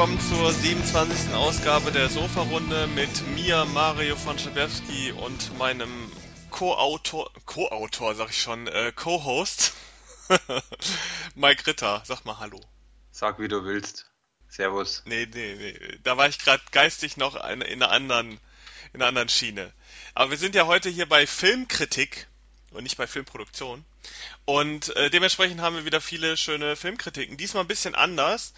[0.00, 1.34] willkommen zur 27.
[1.34, 6.10] Ausgabe der Sofa-Runde mit mir, Mario von Schabewski und meinem
[6.48, 9.74] Co-Autor, Co-Autor sag ich schon, äh, Co-Host,
[11.34, 12.02] Mike Ritter.
[12.06, 12.58] Sag mal Hallo.
[13.10, 14.10] Sag wie du willst.
[14.48, 15.02] Servus.
[15.04, 18.40] Nee, nee, nee, da war ich gerade geistig noch in, in einer anderen,
[18.94, 19.70] in einer anderen Schiene.
[20.14, 22.26] Aber wir sind ja heute hier bei Filmkritik
[22.70, 23.84] und nicht bei Filmproduktion.
[24.46, 27.36] Und äh, dementsprechend haben wir wieder viele schöne Filmkritiken.
[27.36, 28.54] Diesmal ein bisschen anders.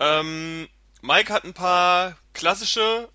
[0.00, 0.66] Ähm,
[1.00, 3.08] Mike hat ein paar klassische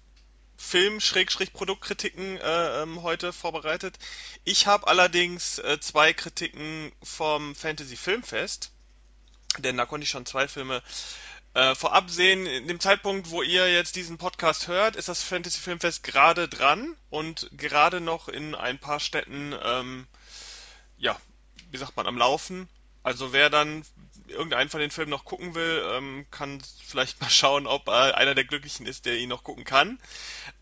[0.55, 3.99] Film-Produktkritiken äh, ähm, heute vorbereitet.
[4.45, 8.71] Ich habe allerdings äh, zwei Kritiken vom Fantasy Filmfest,
[9.57, 10.81] denn da konnte ich schon zwei Filme
[11.53, 12.45] äh, vorab sehen.
[12.45, 16.95] In dem Zeitpunkt, wo ihr jetzt diesen Podcast hört, ist das Fantasy Filmfest gerade dran
[17.09, 20.07] und gerade noch in ein paar Städten, ähm,
[20.97, 21.19] ja,
[21.71, 22.69] wie sagt man, am Laufen.
[23.03, 23.83] Also wer dann
[24.27, 28.35] irgendeinen von den Filmen noch gucken will, ähm, kann vielleicht mal schauen, ob äh, einer
[28.35, 29.99] der Glücklichen ist, der ihn noch gucken kann.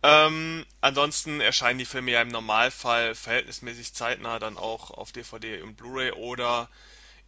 [0.03, 5.75] Ähm, ansonsten erscheinen die Filme ja im Normalfall verhältnismäßig zeitnah dann auch auf DVD und
[5.75, 6.69] Blu-ray oder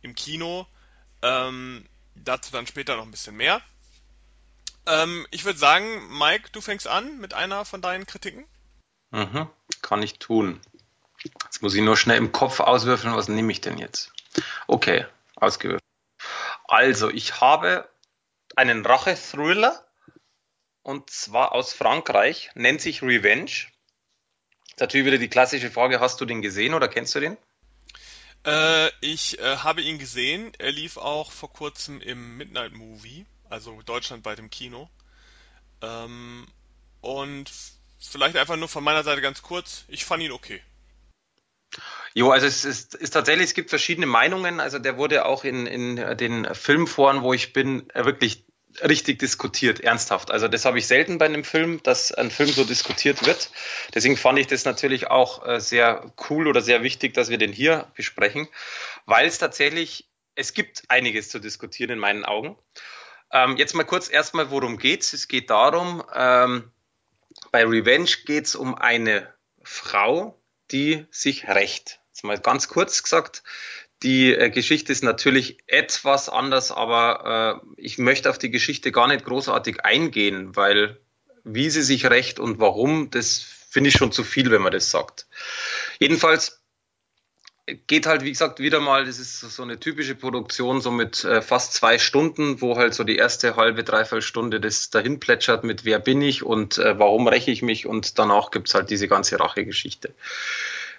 [0.01, 0.67] im Kino.
[1.21, 3.61] Ähm, dazu dann später noch ein bisschen mehr.
[4.85, 8.45] Ähm, ich würde sagen, Mike, du fängst an mit einer von deinen Kritiken.
[9.11, 9.47] Mhm,
[9.81, 10.59] kann ich tun.
[11.45, 14.11] Jetzt muss ich nur schnell im Kopf auswürfeln, was nehme ich denn jetzt?
[14.67, 15.82] Okay, ausgewürfelt.
[16.73, 17.87] Also, ich habe
[18.55, 19.85] einen Rache-Thriller
[20.81, 23.51] und zwar aus Frankreich, nennt sich Revenge.
[24.79, 27.37] Natürlich wieder die klassische Frage, hast du den gesehen oder kennst du den?
[28.43, 30.51] Äh, ich äh, habe ihn gesehen.
[30.57, 34.89] Er lief auch vor kurzem im Midnight Movie, also Deutschland bei dem Kino.
[35.83, 36.47] Ähm,
[37.01, 37.51] und
[37.99, 40.59] vielleicht einfach nur von meiner Seite ganz kurz, ich fand ihn okay.
[42.13, 44.59] Jo, also es ist, ist tatsächlich, es gibt verschiedene Meinungen.
[44.59, 48.45] Also der wurde auch in, in den Filmforen, wo ich bin, wirklich
[48.81, 50.31] richtig diskutiert, ernsthaft.
[50.31, 53.51] Also das habe ich selten bei einem Film, dass ein Film so diskutiert wird.
[53.93, 57.51] Deswegen fand ich das natürlich auch äh, sehr cool oder sehr wichtig, dass wir den
[57.51, 58.47] hier besprechen,
[59.05, 62.57] weil es tatsächlich, es gibt einiges zu diskutieren in meinen Augen.
[63.31, 65.13] Ähm, jetzt mal kurz erstmal, worum geht's?
[65.13, 66.71] Es geht darum, ähm,
[67.51, 70.39] bei Revenge geht's um eine Frau,
[70.71, 71.99] die sich rächt.
[72.23, 73.43] Mal ganz kurz gesagt,
[74.01, 79.07] die äh, Geschichte ist natürlich etwas anders, aber äh, ich möchte auf die Geschichte gar
[79.07, 80.99] nicht großartig eingehen, weil
[81.43, 84.89] wie sie sich rächt und warum, das finde ich schon zu viel, wenn man das
[84.89, 85.27] sagt.
[85.99, 86.63] Jedenfalls
[87.87, 91.41] geht halt, wie gesagt, wieder mal, das ist so eine typische Produktion, so mit äh,
[91.41, 95.85] fast zwei Stunden, wo halt so die erste halbe, dreiviertel Stunde das dahin plätschert mit
[95.85, 99.39] wer bin ich und äh, warum räche ich mich und danach gibt's halt diese ganze
[99.39, 100.13] Rachegeschichte.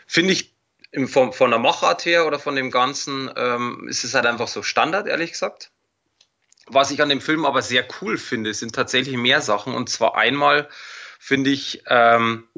[0.06, 0.53] Finde ich
[0.94, 4.46] im, von, von der Machart her oder von dem Ganzen ähm, ist es halt einfach
[4.46, 5.72] so Standard, ehrlich gesagt.
[6.66, 9.74] Was ich an dem Film aber sehr cool finde, sind tatsächlich mehr Sachen.
[9.74, 10.68] Und zwar einmal
[11.18, 12.48] finde ich ähm,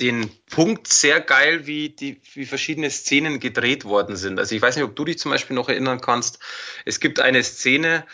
[0.00, 4.38] den Punkt sehr geil, wie die wie verschiedene Szenen gedreht worden sind.
[4.38, 6.40] Also ich weiß nicht, ob du dich zum Beispiel noch erinnern kannst.
[6.84, 8.06] Es gibt eine Szene,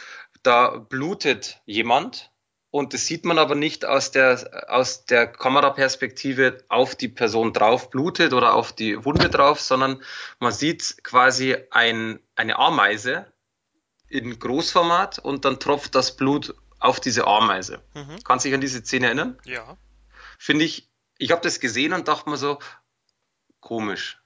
[0.44, 2.29] da blutet jemand
[2.70, 7.90] und das sieht man aber nicht aus der, aus der Kameraperspektive auf die Person drauf
[7.90, 10.02] blutet oder auf die Wunde drauf, sondern
[10.38, 13.26] man sieht quasi ein, eine Ameise
[14.08, 17.82] in Großformat und dann tropft das Blut auf diese Ameise.
[17.94, 18.22] Mhm.
[18.22, 19.38] Kannst du dich an diese Szene erinnern?
[19.44, 19.76] Ja.
[20.38, 20.88] Finde ich,
[21.18, 22.60] ich habe das gesehen und dachte mir so,
[23.60, 24.22] komisch.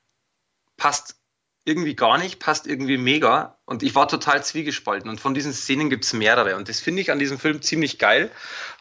[0.77, 1.17] Passt
[1.65, 3.59] irgendwie gar nicht, passt irgendwie mega.
[3.65, 5.09] Und ich war total zwiegespalten.
[5.09, 6.57] Und von diesen Szenen gibt's mehrere.
[6.57, 8.31] Und das finde ich an diesem Film ziemlich geil,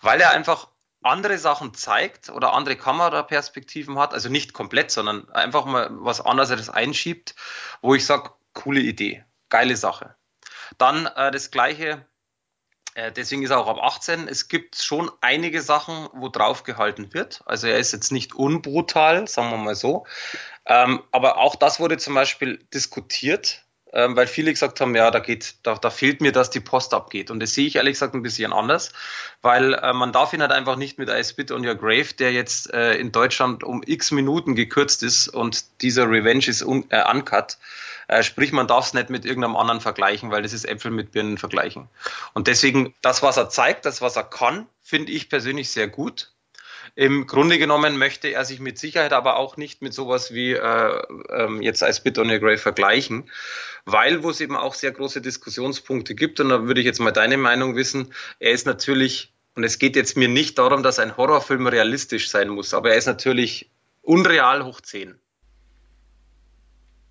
[0.01, 0.67] weil er einfach
[1.01, 4.13] andere Sachen zeigt oder andere Kameraperspektiven hat.
[4.13, 7.35] Also nicht komplett, sondern einfach mal was anderes einschiebt,
[7.81, 10.15] wo ich sage, coole Idee, geile Sache.
[10.77, 12.05] Dann äh, das gleiche
[12.95, 14.27] deswegen ist er auch ab 18.
[14.27, 17.41] Es gibt schon einige Sachen, wo drauf gehalten wird.
[17.45, 20.05] Also er ist jetzt nicht unbrutal, sagen wir mal so.
[20.65, 23.62] Ähm, aber auch das wurde zum Beispiel diskutiert,
[23.93, 27.29] weil viele gesagt haben, ja, da geht, da, da fehlt mir, dass die Post abgeht.
[27.29, 28.91] Und das sehe ich ehrlich gesagt ein bisschen anders,
[29.41, 32.33] weil äh, man darf ihn halt einfach nicht mit I Spit on Your Grave, der
[32.33, 37.03] jetzt äh, in Deutschland um x Minuten gekürzt ist und dieser Revenge ist un, äh,
[37.09, 37.57] uncut.
[38.07, 41.11] Äh, sprich, man darf es nicht mit irgendeinem anderen vergleichen, weil das ist Äpfel mit
[41.11, 41.87] Birnen vergleichen.
[42.33, 46.31] Und deswegen, das, was er zeigt, das, was er kann, finde ich persönlich sehr gut.
[46.95, 51.01] Im Grunde genommen möchte er sich mit Sicherheit aber auch nicht mit sowas wie äh,
[51.29, 53.31] ähm, jetzt als Bit on a Grey vergleichen,
[53.85, 57.11] weil wo es eben auch sehr große Diskussionspunkte gibt und da würde ich jetzt mal
[57.11, 58.13] deine Meinung wissen.
[58.39, 62.49] Er ist natürlich und es geht jetzt mir nicht darum, dass ein Horrorfilm realistisch sein
[62.49, 65.19] muss, aber er ist natürlich unreal hoch 10.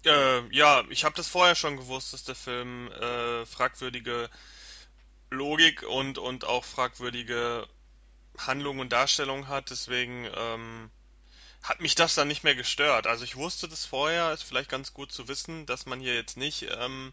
[0.05, 4.29] Äh, ja, ich habe das vorher schon gewusst, dass der Film äh, fragwürdige
[5.31, 7.67] Logik und, und auch fragwürdige
[8.47, 9.71] Handlung und Darstellung hat.
[9.71, 10.91] Deswegen ähm,
[11.63, 13.07] hat mich das dann nicht mehr gestört.
[13.07, 16.37] Also ich wusste das vorher, ist vielleicht ganz gut zu wissen, dass man hier jetzt
[16.37, 17.13] nicht ähm,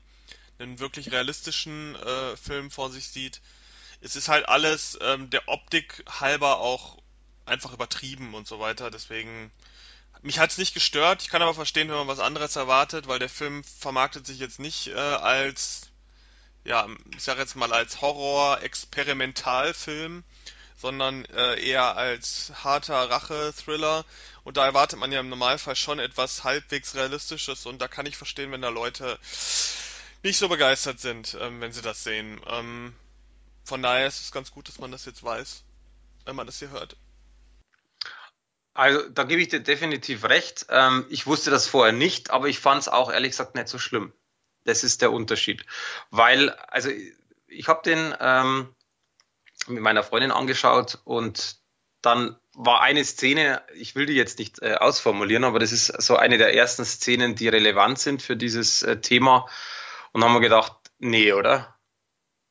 [0.57, 3.41] einen wirklich realistischen äh, Film vor sich sieht.
[4.01, 6.97] Es ist halt alles ähm, der Optik halber auch
[7.45, 8.91] einfach übertrieben und so weiter.
[8.91, 9.51] Deswegen
[10.21, 11.21] mich hat's nicht gestört.
[11.21, 14.59] Ich kann aber verstehen, wenn man was anderes erwartet, weil der Film vermarktet sich jetzt
[14.59, 15.89] nicht äh, als
[16.65, 20.23] ja, ich sag jetzt mal als Horror-Experimentalfilm,
[20.79, 24.05] sondern äh, eher als harter Rache-Thriller.
[24.43, 27.65] Und da erwartet man ja im Normalfall schon etwas halbwegs Realistisches.
[27.65, 29.19] Und da kann ich verstehen, wenn da Leute
[30.23, 32.39] nicht so begeistert sind, ähm, wenn sie das sehen.
[32.47, 32.95] Ähm,
[33.63, 35.63] von daher ist es ganz gut, dass man das jetzt weiß,
[36.25, 36.95] wenn man das hier hört.
[38.73, 40.67] Also da gebe ich dir definitiv recht.
[40.69, 43.79] Ähm, ich wusste das vorher nicht, aber ich fand es auch ehrlich gesagt nicht so
[43.79, 44.13] schlimm.
[44.63, 45.65] Das ist der Unterschied.
[46.09, 46.89] Weil, also
[47.47, 48.73] ich habe den ähm,
[49.69, 51.57] mit meiner Freundin angeschaut und
[52.01, 56.15] dann war eine Szene, ich will die jetzt nicht äh, ausformulieren, aber das ist so
[56.15, 59.47] eine der ersten Szenen, die relevant sind für dieses äh, Thema.
[60.11, 61.77] Und haben wir gedacht, nee, oder?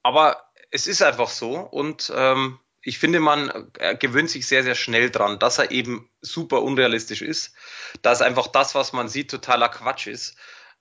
[0.02, 4.74] Aber es ist einfach so und ähm, ich finde, man äh, gewöhnt sich sehr, sehr
[4.74, 7.54] schnell dran, dass er eben super unrealistisch ist,
[8.02, 10.36] dass einfach das, was man sieht, totaler Quatsch ist.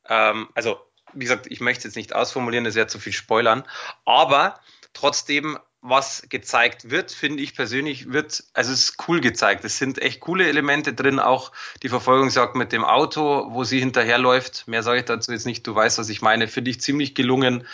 [0.07, 0.79] Ähm, also,
[1.13, 3.67] wie gesagt, ich möchte jetzt nicht ausformulieren, das wäre zu viel spoilern,
[4.05, 4.59] aber
[4.93, 5.57] trotzdem
[5.89, 9.63] was gezeigt wird, finde ich persönlich, wird, also es ist cool gezeigt.
[9.63, 11.51] Es sind echt coole Elemente drin, auch
[11.83, 14.67] die Verfolgungsjagd mit dem Auto, wo sie hinterherläuft.
[14.67, 17.65] Mehr sage ich dazu jetzt nicht, du weißt, was ich meine, finde ich ziemlich gelungen.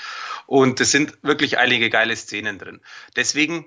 [0.46, 2.82] Und es sind wirklich einige geile Szenen drin.
[3.16, 3.66] Deswegen,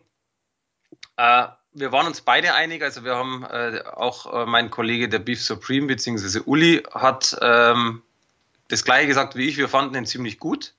[1.16, 5.19] äh, wir waren uns beide einig, also wir haben äh, auch äh, mein Kollege der
[5.19, 8.02] Beef Supreme, beziehungsweise Uli, hat ähm,
[8.69, 10.75] das gleiche gesagt wie ich, wir fanden ihn ziemlich gut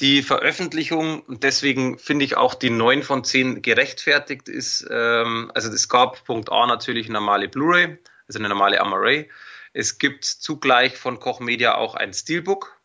[0.00, 5.70] die Veröffentlichung, und deswegen finde ich auch die 9 von 10 gerechtfertigt ist, ähm, also
[5.70, 9.30] es gab Punkt A natürlich eine normale Blu-ray, also eine normale Amaray.
[9.72, 12.78] Es gibt zugleich von Koch Media auch ein Steelbook,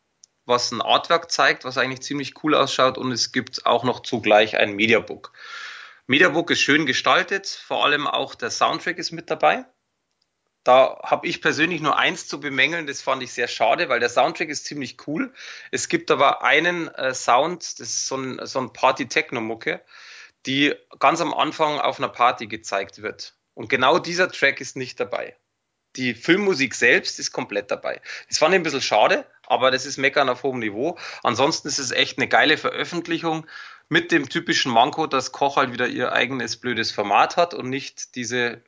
[0.46, 4.58] was ein Artwork zeigt, was eigentlich ziemlich cool ausschaut und es gibt auch noch zugleich
[4.58, 5.34] ein Mediabook.
[6.08, 9.66] Mediabook ist schön gestaltet, vor allem auch der Soundtrack ist mit dabei.
[10.64, 14.10] Da habe ich persönlich nur eins zu bemängeln, das fand ich sehr schade, weil der
[14.10, 15.34] Soundtrack ist ziemlich cool.
[15.72, 19.82] Es gibt aber einen äh, Sound, das ist so ein, so ein Party-Techno-Mucke,
[20.46, 23.36] die ganz am Anfang auf einer Party gezeigt wird.
[23.56, 25.36] Und genau dieser Track ist nicht dabei.
[25.98, 28.00] Die Filmmusik selbst ist komplett dabei.
[28.30, 30.98] Das fand ich ein bisschen schade, aber das ist Meckern auf hohem Niveau.
[31.22, 33.46] Ansonsten ist es echt eine geile Veröffentlichung
[33.90, 38.16] mit dem typischen Manko, dass Koch halt wieder ihr eigenes blödes Format hat und nicht
[38.16, 38.62] diese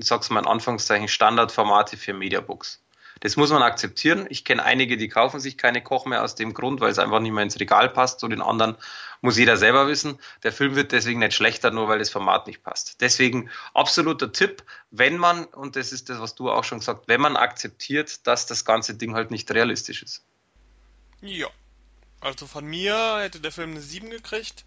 [0.00, 2.82] sag's mal in Anführungszeichen, Standardformate für Mediabooks.
[3.20, 4.26] Das muss man akzeptieren.
[4.30, 7.18] Ich kenne einige, die kaufen sich keine Koch mehr aus dem Grund, weil es einfach
[7.18, 8.22] nicht mehr ins Regal passt.
[8.22, 8.76] Und den anderen
[9.20, 10.20] muss jeder selber wissen.
[10.44, 13.00] Der Film wird deswegen nicht schlechter, nur weil das Format nicht passt.
[13.00, 17.20] Deswegen absoluter Tipp, wenn man, und das ist das, was du auch schon gesagt, wenn
[17.20, 20.22] man akzeptiert, dass das ganze Ding halt nicht realistisch ist.
[21.20, 21.48] Ja.
[22.20, 24.64] Also von mir hätte der Film eine 7 gekriegt.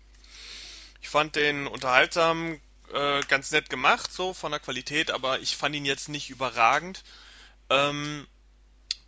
[1.02, 2.60] Ich fand den unterhaltsam,
[2.94, 7.04] äh, ganz nett gemacht, so von der Qualität, aber ich fand ihn jetzt nicht überragend.
[7.70, 8.28] Ähm,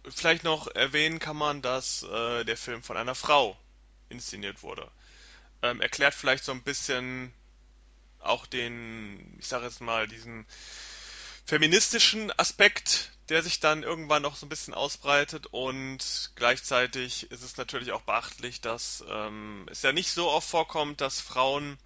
[0.10, 3.58] vielleicht noch erwähnen kann man, dass äh, der Film von einer Frau
[4.10, 4.90] inszeniert wurde.
[5.62, 7.34] Ähm, erklärt vielleicht so ein bisschen
[8.20, 10.46] auch den, ich sage jetzt mal, diesen
[11.46, 17.58] feministischen Aspekt, der sich dann irgendwann noch so ein bisschen ausbreitet und gleichzeitig ist es
[17.58, 21.78] natürlich auch beachtlich, dass ähm, es ja nicht so oft vorkommt, dass Frauen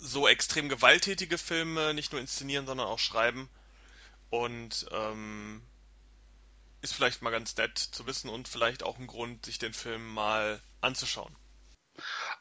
[0.00, 3.48] so extrem gewalttätige Filme nicht nur inszenieren, sondern auch schreiben.
[4.30, 5.62] Und ähm,
[6.82, 10.14] ist vielleicht mal ganz nett zu wissen und vielleicht auch ein Grund, sich den Film
[10.14, 11.34] mal anzuschauen.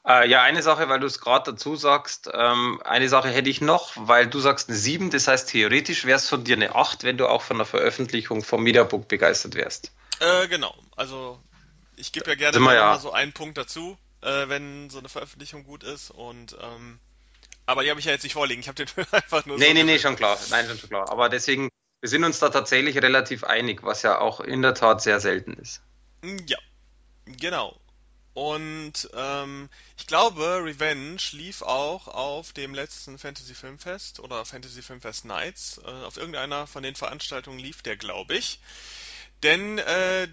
[0.08, 3.60] Äh, ja, eine Sache, weil du es gerade dazu sagst, ähm, eine Sache hätte ich
[3.60, 7.04] noch, weil du sagst eine 7, das heißt theoretisch wäre es von dir eine 8,
[7.04, 9.92] wenn du auch von der Veröffentlichung vom Mediabook begeistert wärst.
[10.20, 11.42] Äh, genau, also
[11.98, 12.98] ich gebe ja gerne mal ja.
[12.98, 17.00] so einen Punkt dazu, äh, wenn so eine Veröffentlichung gut ist und ähm,
[17.70, 18.62] aber die habe ich ja jetzt nicht vorliegen.
[18.62, 19.58] Ich habe den Film einfach nur.
[19.58, 20.38] Nee, so nee, nee, schon klar.
[20.50, 21.10] Nein, schon klar.
[21.10, 21.70] Aber deswegen,
[22.02, 25.54] wir sind uns da tatsächlich relativ einig, was ja auch in der Tat sehr selten
[25.54, 25.82] ist.
[26.24, 26.58] Hm, ja,
[27.26, 27.80] genau.
[28.34, 35.26] Und ähm, ich glaube, Revenge lief auch auf dem letzten Fantasy Filmfest oder Fantasy Filmfest
[35.26, 35.80] Nights.
[35.84, 38.60] Äh, auf irgendeiner von den Veranstaltungen lief der, glaube ich.
[39.44, 40.28] Denn äh,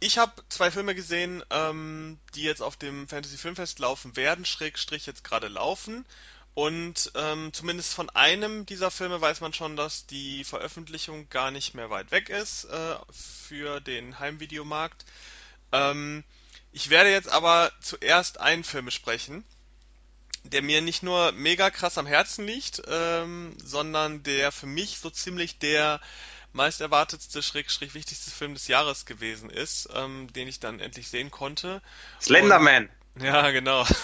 [0.00, 5.06] ich habe zwei Filme gesehen, ähm, die jetzt auf dem Fantasy Filmfest laufen werden, Schrägstrich
[5.06, 6.04] jetzt gerade laufen.
[6.58, 11.74] Und ähm, zumindest von einem dieser Filme weiß man schon, dass die Veröffentlichung gar nicht
[11.74, 15.04] mehr weit weg ist äh, für den Heimvideomarkt.
[15.70, 16.24] Ähm,
[16.72, 19.44] ich werde jetzt aber zuerst einen Film besprechen,
[20.42, 25.10] der mir nicht nur mega krass am Herzen liegt, ähm, sondern der für mich so
[25.10, 26.00] ziemlich der
[26.52, 31.30] meist erwartetste, schrägstrich wichtigste Film des Jahres gewesen ist, ähm, den ich dann endlich sehen
[31.30, 31.74] konnte.
[31.74, 32.88] Und Slenderman.
[33.20, 33.86] ja, genau.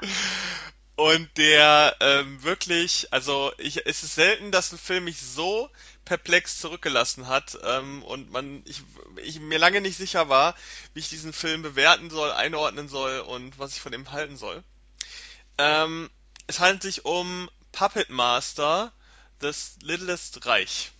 [1.02, 5.68] Und der ähm, wirklich, also ich, es ist selten, dass ein Film mich so
[6.04, 8.82] perplex zurückgelassen hat ähm, und man, ich,
[9.16, 10.54] ich mir lange nicht sicher war,
[10.94, 14.62] wie ich diesen Film bewerten soll, einordnen soll und was ich von ihm halten soll.
[15.58, 16.08] Ähm,
[16.46, 18.92] es handelt sich um Puppet Master,
[19.40, 20.92] das Littlest Reich.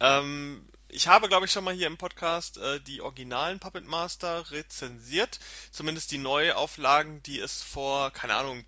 [0.00, 4.50] Ähm, ich habe, glaube ich, schon mal hier im Podcast äh, die originalen Puppet Master
[4.50, 5.40] rezensiert,
[5.70, 8.66] zumindest die Neuauflagen, die es vor, keine Ahnung,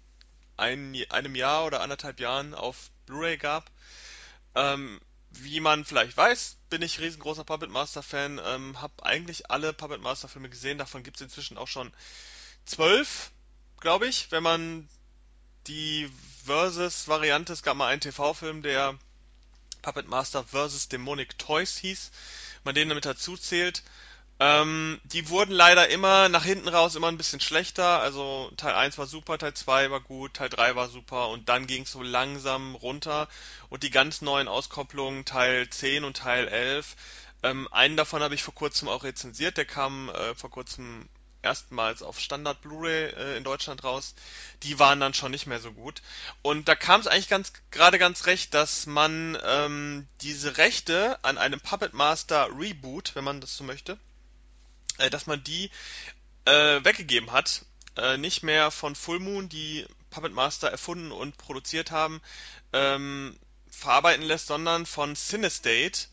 [0.56, 3.70] ein, einem Jahr oder anderthalb Jahren auf Blu-ray gab.
[4.54, 9.72] Ähm, wie man vielleicht weiß, bin ich riesengroßer Puppet Master Fan, ähm, habe eigentlich alle
[9.72, 11.92] Puppet Master Filme gesehen, davon gibt es inzwischen auch schon
[12.64, 13.30] zwölf,
[13.80, 14.88] glaube ich, wenn man
[15.66, 16.10] die
[16.44, 18.98] Versus-Variante, es gab mal einen TV-Film, der
[19.82, 20.88] Puppet Master vs.
[20.88, 22.10] Demonic Toys hieß,
[22.64, 23.82] man den damit dazu zählt.
[24.38, 28.00] Ähm, die wurden leider immer nach hinten raus immer ein bisschen schlechter.
[28.00, 31.66] Also Teil eins war super, Teil 2 war gut, Teil 3 war super und dann
[31.66, 33.28] ging es so langsam runter.
[33.70, 36.96] Und die ganz neuen Auskopplungen, Teil 10 und Teil 11,
[37.42, 41.08] ähm, einen davon habe ich vor kurzem auch rezensiert, der kam äh, vor kurzem
[41.42, 44.14] erstmals auf Standard Blu-ray äh, in Deutschland raus.
[44.64, 46.02] Die waren dann schon nicht mehr so gut.
[46.42, 51.38] Und da kam es eigentlich ganz gerade ganz recht, dass man ähm, diese Rechte an
[51.38, 53.98] einem Puppet Master Reboot, wenn man das so möchte,
[54.98, 55.70] äh, dass man die
[56.44, 57.64] äh, weggegeben hat.
[57.96, 62.20] Äh, nicht mehr von Full Moon, die Puppet Master erfunden und produziert haben,
[62.72, 63.38] ähm,
[63.70, 66.08] verarbeiten lässt, sondern von Cinestate,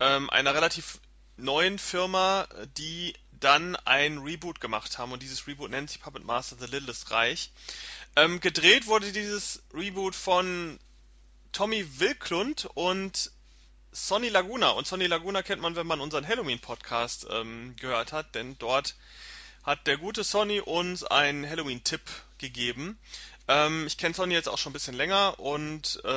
[0.00, 1.00] ähm, einer relativ
[1.36, 6.56] neuen Firma, die dann ein Reboot gemacht haben und dieses Reboot nennt sich Puppet Master
[6.58, 7.50] The Littlest Reich.
[8.16, 10.78] Ähm, gedreht wurde dieses Reboot von
[11.52, 13.30] Tommy Wilklund und
[13.94, 14.70] Sonny Laguna.
[14.70, 18.96] Und Sonny Laguna kennt man, wenn man unseren Halloween-Podcast ähm, gehört hat, denn dort
[19.62, 22.02] hat der gute Sonny uns einen Halloween-Tipp
[22.38, 22.98] gegeben.
[23.46, 26.08] Ähm, ich kenne Sonny jetzt auch schon ein bisschen länger und äh,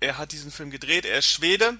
[0.00, 1.04] er hat diesen Film gedreht.
[1.04, 1.76] Er ist Schwede,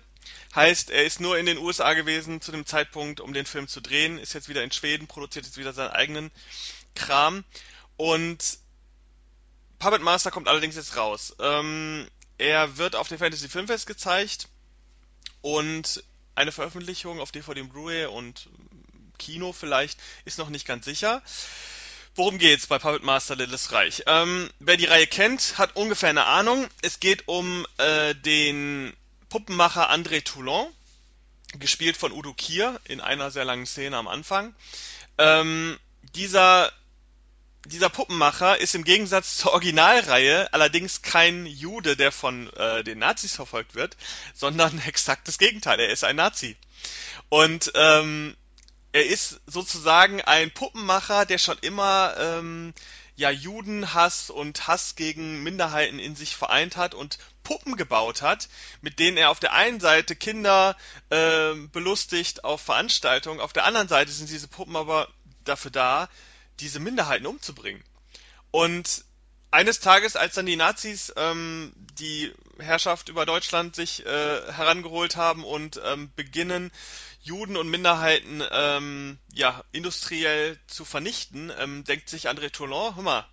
[0.57, 3.81] heißt, er ist nur in den USA gewesen zu dem Zeitpunkt, um den Film zu
[3.81, 6.33] drehen, ist jetzt wieder in Schweden, produziert jetzt wieder seinen eigenen
[6.97, 7.45] Kram
[7.97, 8.59] und
[9.79, 11.37] Puppet Master kommt allerdings jetzt raus.
[11.39, 14.49] Ähm, er wird auf dem Fantasy Filmfest gezeigt
[15.41, 16.03] und
[16.35, 18.49] eine Veröffentlichung auf DVD und Blu-ray und
[19.19, 21.23] Kino vielleicht ist noch nicht ganz sicher.
[22.15, 24.03] Worum geht's bei Puppet Master Littles Reich?
[24.07, 26.67] Ähm, wer die Reihe kennt, hat ungefähr eine Ahnung.
[26.83, 28.93] Es geht um äh, den
[29.29, 30.67] Puppenmacher André Toulon,
[31.59, 34.55] gespielt von Udo Kier in einer sehr langen Szene am Anfang.
[35.19, 35.79] Ähm,
[36.15, 36.73] dieser
[37.69, 43.37] dieser Puppenmacher ist im Gegensatz zur Originalreihe allerdings kein Jude, der von äh, den Nazis
[43.37, 43.97] verfolgt wird,
[44.35, 45.79] sondern exakt das Gegenteil.
[45.81, 46.57] Er ist ein Nazi.
[47.29, 48.37] Und ähm,
[48.93, 52.75] er ist sozusagen ein Puppenmacher, der schon immer ähm,
[53.17, 58.49] ja Judenhass und Hass gegen Minderheiten in sich vereint hat und Puppen gebaut hat,
[58.81, 60.77] mit denen er auf der einen Seite Kinder
[61.11, 65.09] äh, belustigt auf Veranstaltungen, auf der anderen Seite sind diese Puppen aber
[65.45, 66.09] dafür da,
[66.61, 67.83] diese Minderheiten umzubringen.
[68.51, 69.05] Und
[69.51, 75.45] eines Tages, als dann die Nazis ähm, die Herrschaft über Deutschland sich äh, herangeholt haben
[75.45, 76.71] und ähm, beginnen,
[77.23, 83.29] Juden und Minderheiten ähm, ja industriell zu vernichten, ähm, denkt sich André Toulon, hör mal,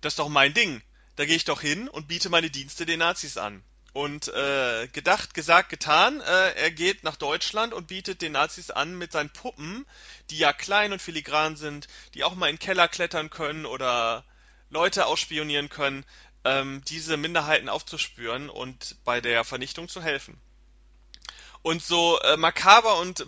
[0.00, 0.82] das ist doch mein Ding.
[1.16, 3.62] Da gehe ich doch hin und biete meine Dienste den Nazis an.
[3.96, 8.98] Und äh, gedacht, gesagt, getan, äh, er geht nach Deutschland und bietet den Nazis an,
[8.98, 9.86] mit seinen Puppen,
[10.28, 14.22] die ja klein und filigran sind, die auch mal in Keller klettern können oder
[14.68, 16.04] Leute ausspionieren können,
[16.44, 20.38] ähm, diese Minderheiten aufzuspüren und bei der Vernichtung zu helfen.
[21.62, 23.26] Und so äh, makaber und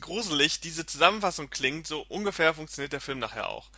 [0.00, 3.68] gruselig diese Zusammenfassung klingt, so ungefähr funktioniert der Film nachher auch.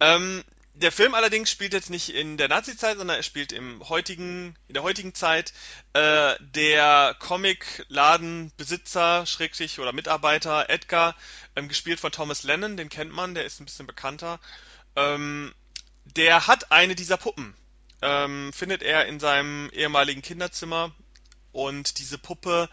[0.00, 0.42] Ähm,
[0.80, 4.74] der Film allerdings spielt jetzt nicht in der Nazi-Zeit, sondern er spielt im heutigen, in
[4.74, 5.52] der heutigen Zeit.
[5.92, 11.16] Äh, der Comic-Ladenbesitzer, Schrägstrich oder Mitarbeiter Edgar,
[11.56, 14.38] ähm, gespielt von Thomas Lennon, den kennt man, der ist ein bisschen bekannter.
[14.94, 15.52] Ähm,
[16.04, 17.56] der hat eine dieser Puppen.
[18.00, 20.92] Ähm, findet er in seinem ehemaligen Kinderzimmer
[21.50, 22.70] und diese Puppe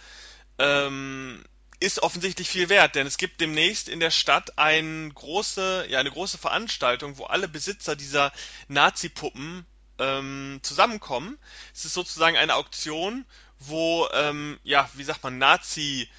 [0.59, 1.43] ähm,
[1.79, 6.11] ist offensichtlich viel wert, denn es gibt demnächst in der Stadt ein große, ja, eine
[6.11, 8.31] große Veranstaltung, wo alle Besitzer dieser
[8.67, 9.65] Nazi-Puppen
[9.99, 11.37] ähm, zusammenkommen.
[11.73, 13.25] Es ist sozusagen eine Auktion,
[13.59, 16.09] wo, ähm, ja, wie sagt man, Nazi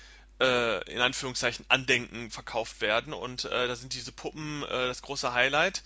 [0.41, 5.33] äh, in Anführungszeichen Andenken verkauft werden und äh, da sind diese Puppen äh, das große
[5.33, 5.83] Highlight.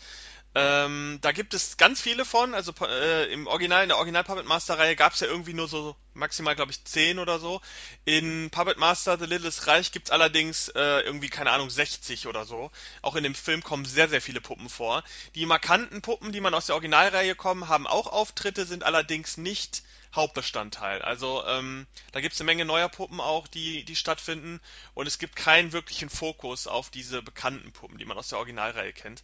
[0.53, 2.55] Ähm, da gibt es ganz viele von.
[2.55, 5.69] Also äh, im Original, in der Original Puppet Master Reihe gab es ja irgendwie nur
[5.69, 7.61] so maximal, glaube ich, 10 oder so.
[8.05, 12.73] In Puppet Master The Littlest Reich gibt's allerdings äh, irgendwie, keine Ahnung, 60 oder so.
[13.01, 15.05] Auch in dem Film kommen sehr, sehr viele Puppen vor.
[15.37, 19.83] Die markanten Puppen, die man aus der Originalreihe kommen, haben auch Auftritte, sind allerdings nicht
[20.15, 21.03] Hauptbestandteil.
[21.03, 24.61] Also ähm, da gibt's eine Menge neuer Puppen auch, die, die stattfinden.
[24.95, 28.93] Und es gibt keinen wirklichen Fokus auf diese bekannten Puppen, die man aus der Originalreihe
[28.93, 29.23] kennt.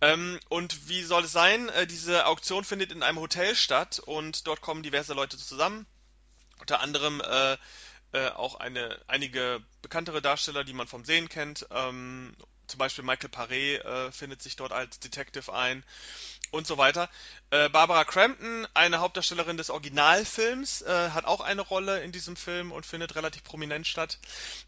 [0.00, 1.68] Ähm, und wie soll es sein?
[1.70, 5.86] Äh, diese Auktion findet in einem Hotel statt und dort kommen diverse Leute zusammen.
[6.60, 7.56] Unter anderem äh,
[8.12, 11.66] äh, auch eine, einige bekanntere Darsteller, die man vom Sehen kennt.
[11.70, 12.36] Ähm,
[12.66, 15.84] zum Beispiel Michael Paré äh, findet sich dort als Detective ein
[16.56, 17.08] und so weiter.
[17.50, 22.72] Äh, Barbara Crampton, eine Hauptdarstellerin des Originalfilms, äh, hat auch eine Rolle in diesem Film
[22.72, 24.18] und findet relativ prominent statt.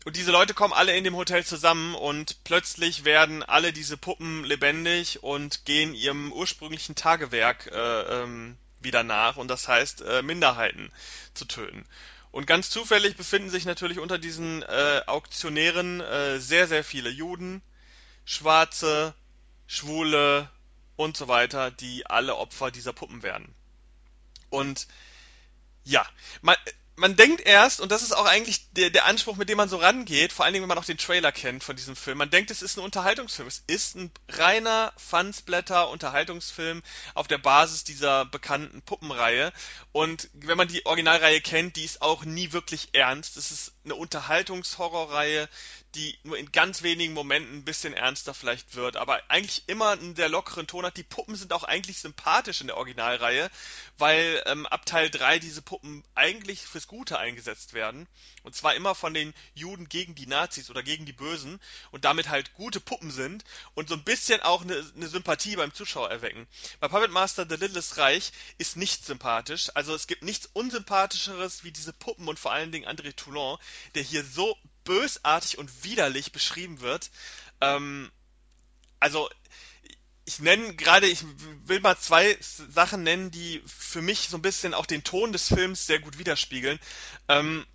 [0.05, 4.45] Und diese Leute kommen alle in dem Hotel zusammen und plötzlich werden alle diese Puppen
[4.45, 10.93] lebendig und gehen ihrem ursprünglichen Tagewerk äh, ähm, wieder nach und das heißt äh, Minderheiten
[11.35, 11.85] zu töten.
[12.31, 17.63] Und ganz zufällig befinden sich natürlich unter diesen äh, Auktionären äh, sehr, sehr viele Juden,
[18.25, 19.15] Schwarze,
[19.67, 20.51] Schwule
[20.99, 23.55] und so weiter, die alle Opfer dieser Puppen werden.
[24.51, 24.89] Und
[25.85, 26.05] ja,
[26.43, 26.57] man,
[26.97, 29.77] man denkt erst, und das ist auch eigentlich der, der Anspruch, mit dem man so
[29.77, 32.51] rangeht, vor allen Dingen, wenn man auch den Trailer kennt von diesem Film, man denkt,
[32.51, 33.47] es ist ein Unterhaltungsfilm.
[33.47, 36.83] Es ist ein reiner Fansblätter-Unterhaltungsfilm
[37.15, 39.53] auf der Basis dieser bekannten Puppenreihe.
[39.93, 43.37] Und wenn man die Originalreihe kennt, die ist auch nie wirklich ernst.
[43.37, 45.49] Es ist eine Unterhaltungshorrorreihe,
[45.95, 50.15] die nur in ganz wenigen Momenten ein bisschen ernster vielleicht wird, aber eigentlich immer einen
[50.15, 50.97] sehr lockeren Ton hat.
[50.97, 53.51] Die Puppen sind auch eigentlich sympathisch in der Originalreihe,
[53.97, 58.07] weil ähm, ab Teil 3 diese Puppen eigentlich fürs Gute eingesetzt werden.
[58.43, 61.59] Und zwar immer von den Juden gegen die Nazis oder gegen die Bösen
[61.91, 65.73] und damit halt gute Puppen sind und so ein bisschen auch eine, eine Sympathie beim
[65.73, 66.47] Zuschauer erwecken.
[66.81, 69.71] Bei Puppet Master The Littlest Reich ist nicht sympathisch.
[69.75, 73.59] Also es gibt nichts Unsympathischeres wie diese Puppen und vor allen Dingen André Toulon,
[73.95, 74.57] der hier so
[74.89, 77.11] bösartig und widerlich beschrieben wird.
[77.61, 78.11] Ähm,
[78.99, 79.29] also
[80.25, 81.25] ich nenne gerade, ich
[81.67, 85.49] will mal zwei Sachen nennen, die für mich so ein bisschen auch den Ton des
[85.49, 86.81] Films sehr gut widerspiegeln.
[87.29, 87.67] Ähm,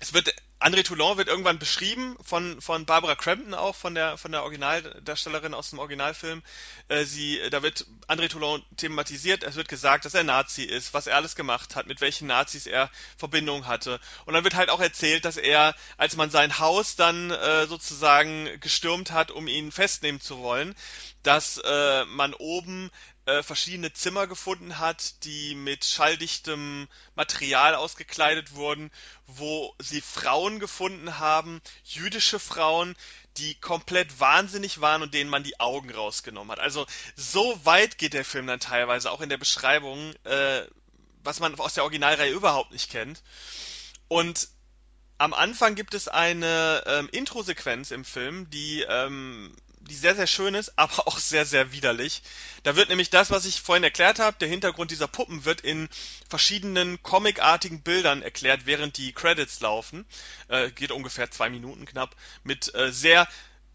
[0.00, 4.30] es wird André Toulon wird irgendwann beschrieben von von Barbara Crampton auch von der von
[4.30, 6.42] der Originaldarstellerin aus dem Originalfilm.
[6.88, 9.42] Äh, sie da wird André Toulon thematisiert.
[9.42, 12.66] Es wird gesagt, dass er Nazi ist, was er alles gemacht hat, mit welchen Nazis
[12.66, 14.00] er Verbindung hatte.
[14.26, 18.60] Und dann wird halt auch erzählt, dass er, als man sein Haus dann äh, sozusagen
[18.60, 20.74] gestürmt hat, um ihn festnehmen zu wollen,
[21.22, 22.90] dass äh, man oben
[23.30, 28.90] äh, verschiedene Zimmer gefunden hat, die mit schalldichtem Material ausgekleidet wurden,
[29.26, 32.96] wo sie Frauen gefunden haben, jüdische Frauen,
[33.36, 36.58] die komplett wahnsinnig waren und denen man die Augen rausgenommen hat.
[36.58, 40.62] Also so weit geht der Film dann teilweise auch in der Beschreibung, äh,
[41.22, 43.22] was man aus der Originalreihe überhaupt nicht kennt.
[44.08, 44.48] Und
[45.18, 50.54] am Anfang gibt es eine ähm, Intro-Sequenz im Film, die ähm, die sehr, sehr schön
[50.54, 52.22] ist, aber auch sehr, sehr widerlich.
[52.62, 55.88] Da wird nämlich das, was ich vorhin erklärt habe, der Hintergrund dieser Puppen wird in
[56.28, 60.06] verschiedenen comicartigen Bildern erklärt, während die Credits laufen.
[60.48, 62.14] Äh, geht ungefähr zwei Minuten knapp.
[62.44, 63.26] Mit äh, sehr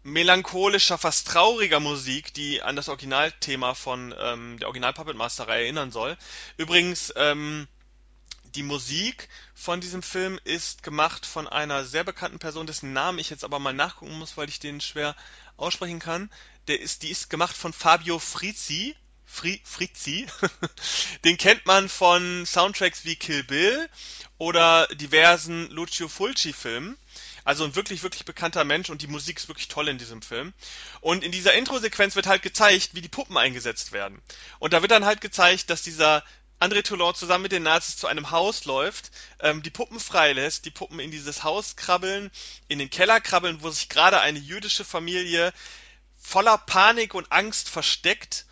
[0.02, 5.90] melancholischer, fast trauriger Musik, die an das Originalthema von ähm, der Original Puppet Master erinnern
[5.90, 6.16] soll.
[6.56, 7.66] Übrigens, ähm,
[8.56, 13.28] die Musik von diesem Film ist gemacht von einer sehr bekannten Person, dessen Namen ich
[13.28, 15.14] jetzt aber mal nachgucken muss, weil ich den schwer
[15.58, 16.30] aussprechen kann.
[16.66, 18.96] Der ist, die ist gemacht von Fabio Frizzi.
[19.28, 20.26] Fri Frizzi.
[21.24, 23.90] den kennt man von Soundtracks wie Kill Bill
[24.38, 26.96] oder diversen Lucio Fulci Filmen.
[27.44, 30.54] Also ein wirklich, wirklich bekannter Mensch und die Musik ist wirklich toll in diesem Film.
[31.00, 34.22] Und in dieser Intro-Sequenz wird halt gezeigt, wie die Puppen eingesetzt werden.
[34.58, 36.24] Und da wird dann halt gezeigt, dass dieser
[36.58, 40.70] André Toulon zusammen mit den Nazis zu einem Haus läuft, ähm, die Puppen freilässt, die
[40.70, 42.30] Puppen in dieses Haus krabbeln,
[42.68, 45.52] in den Keller krabbeln, wo sich gerade eine jüdische Familie
[46.18, 48.46] voller Panik und Angst versteckt.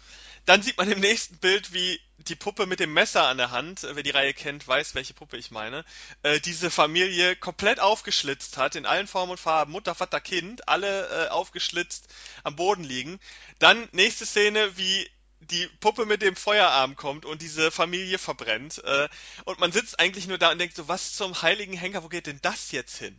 [0.44, 3.86] Dann sieht man im nächsten Bild, wie die Puppe mit dem Messer an der Hand,
[3.90, 5.84] wer die Reihe kennt, weiß, welche Puppe ich meine,
[6.22, 11.08] äh, diese Familie komplett aufgeschlitzt hat, in allen Formen und Farben, Mutter, Vater, Kind, alle
[11.08, 12.08] äh, aufgeschlitzt
[12.42, 13.18] am Boden liegen.
[13.58, 15.08] Dann nächste Szene, wie
[15.50, 18.82] die Puppe mit dem Feuerarm kommt und diese Familie verbrennt.
[18.84, 19.08] Äh,
[19.44, 22.26] und man sitzt eigentlich nur da und denkt so, was zum heiligen Henker, wo geht
[22.26, 23.18] denn das jetzt hin?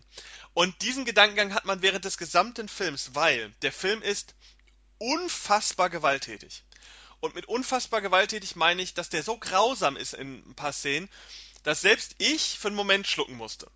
[0.53, 4.35] Und diesen Gedankengang hat man während des gesamten Films, weil der Film ist
[4.97, 6.63] unfassbar gewalttätig.
[7.19, 11.09] Und mit unfassbar gewalttätig meine ich, dass der so grausam ist in ein paar Szenen,
[11.63, 13.69] dass selbst ich für einen Moment schlucken musste.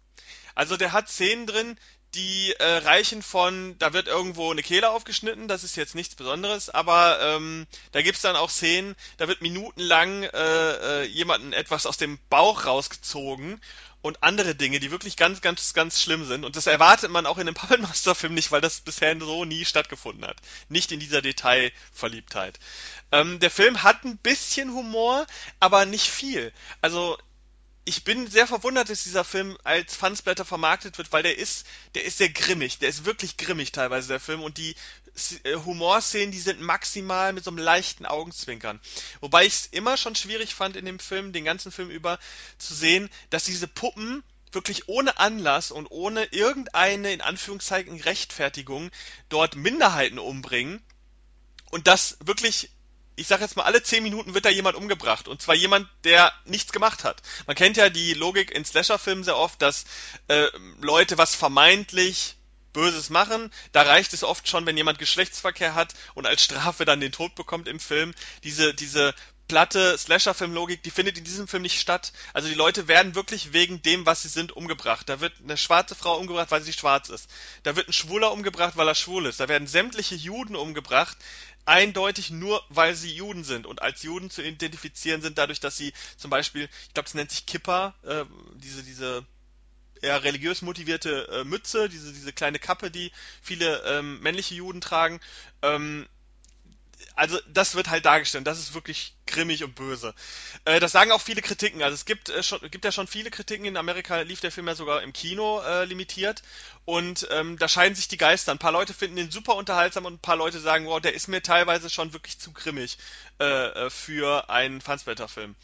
[0.55, 1.79] Also der hat Szenen drin,
[2.15, 6.69] die äh, reichen von, da wird irgendwo eine Kehle aufgeschnitten, das ist jetzt nichts Besonderes,
[6.69, 11.97] aber ähm, da gibt's dann auch Szenen, da wird minutenlang äh, äh, jemanden etwas aus
[11.97, 13.61] dem Bauch rausgezogen
[14.01, 16.45] und andere Dinge, die wirklich ganz, ganz, ganz schlimm sind.
[16.45, 19.45] Und das erwartet man auch in einem Puppet Master Film nicht, weil das bisher so
[19.45, 20.37] nie stattgefunden hat.
[20.69, 22.59] Nicht in dieser Detailverliebtheit.
[23.11, 25.27] Ähm, der Film hat ein bisschen Humor,
[25.59, 26.53] aber nicht viel.
[26.81, 27.17] Also
[27.89, 32.05] ich bin sehr verwundert, dass dieser Film als Fansblätter vermarktet wird, weil der ist, der
[32.05, 34.43] ist sehr grimmig, der ist wirklich grimmig teilweise der Film.
[34.43, 34.75] Und die
[35.43, 38.79] äh, Humorszenen, die sind maximal mit so einem leichten Augenzwinkern.
[39.21, 42.19] Wobei ich es immer schon schwierig fand in dem Film, den ganzen Film über,
[42.59, 48.91] zu sehen, dass diese Puppen wirklich ohne Anlass und ohne irgendeine, in Anführungszeichen, Rechtfertigung
[49.29, 50.83] dort Minderheiten umbringen.
[51.71, 52.69] Und das wirklich
[53.19, 55.27] ich sag jetzt mal, alle zehn Minuten wird da jemand umgebracht.
[55.27, 57.21] Und zwar jemand, der nichts gemacht hat.
[57.47, 59.85] Man kennt ja die Logik in Slasher-Filmen sehr oft, dass
[60.27, 60.47] äh,
[60.79, 62.35] Leute was vermeintlich
[62.71, 63.51] Böses machen.
[63.71, 67.35] Da reicht es oft schon, wenn jemand Geschlechtsverkehr hat und als Strafe dann den Tod
[67.35, 68.13] bekommt im Film.
[68.43, 69.13] Diese, diese
[69.49, 72.13] platte Slasher-Film-Logik, die findet in diesem Film nicht statt.
[72.33, 75.09] Also die Leute werden wirklich wegen dem, was sie sind, umgebracht.
[75.09, 77.29] Da wird eine schwarze Frau umgebracht, weil sie schwarz ist.
[77.63, 79.41] Da wird ein Schwuler umgebracht, weil er schwul ist.
[79.41, 81.17] Da werden sämtliche Juden umgebracht,
[81.65, 85.93] eindeutig nur, weil sie Juden sind und als Juden zu identifizieren sind, dadurch, dass sie
[86.15, 88.23] zum Beispiel, ich glaube, es nennt sich Kippa, äh,
[88.55, 89.25] diese, diese
[90.01, 95.19] eher religiös motivierte äh, Mütze, diese, diese kleine Kappe, die viele ähm, männliche Juden tragen.
[95.61, 96.07] Ähm,
[97.15, 98.47] also das wird halt dargestellt.
[98.47, 100.13] Das ist wirklich grimmig und böse.
[100.65, 101.83] Äh, das sagen auch viele Kritiken.
[101.83, 103.65] Also es gibt äh, schon, gibt ja schon viele Kritiken.
[103.65, 106.41] In Amerika lief der Film ja sogar im Kino äh, limitiert.
[106.85, 108.51] Und ähm, da scheiden sich die Geister.
[108.51, 111.27] Ein paar Leute finden den super unterhaltsam und ein paar Leute sagen, wow, der ist
[111.27, 112.97] mir teilweise schon wirklich zu grimmig
[113.39, 115.55] äh, äh für einen Fansblätter-Film.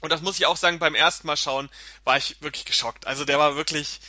[0.00, 1.68] Und das muss ich auch sagen, beim ersten Mal schauen
[2.04, 3.06] war ich wirklich geschockt.
[3.06, 4.00] Also der war wirklich,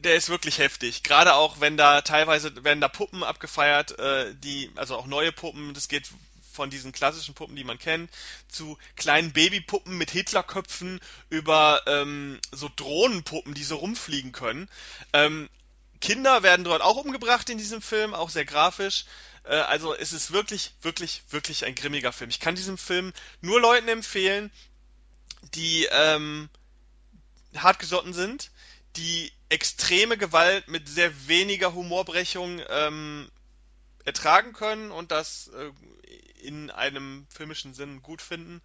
[0.00, 1.02] der ist wirklich heftig.
[1.02, 5.74] Gerade auch, wenn da teilweise werden da Puppen abgefeiert, äh, die, also auch neue Puppen,
[5.74, 6.08] das geht
[6.52, 8.10] von diesen klassischen Puppen, die man kennt,
[8.48, 14.68] zu kleinen Babypuppen mit Hitlerköpfen über ähm, so Drohnenpuppen, die so rumfliegen können.
[15.12, 15.48] Ähm,
[16.00, 19.04] Kinder werden dort auch umgebracht in diesem Film, auch sehr grafisch.
[19.44, 22.30] Äh, also es ist wirklich, wirklich, wirklich ein grimmiger Film.
[22.30, 24.50] Ich kann diesen Film nur Leuten empfehlen,
[25.54, 26.48] die ähm,
[27.56, 28.50] hartgesotten sind,
[28.96, 33.30] die extreme Gewalt mit sehr weniger Humorbrechung ähm,
[34.04, 35.70] ertragen können und das äh,
[36.40, 38.62] in einem filmischen Sinn gut finden.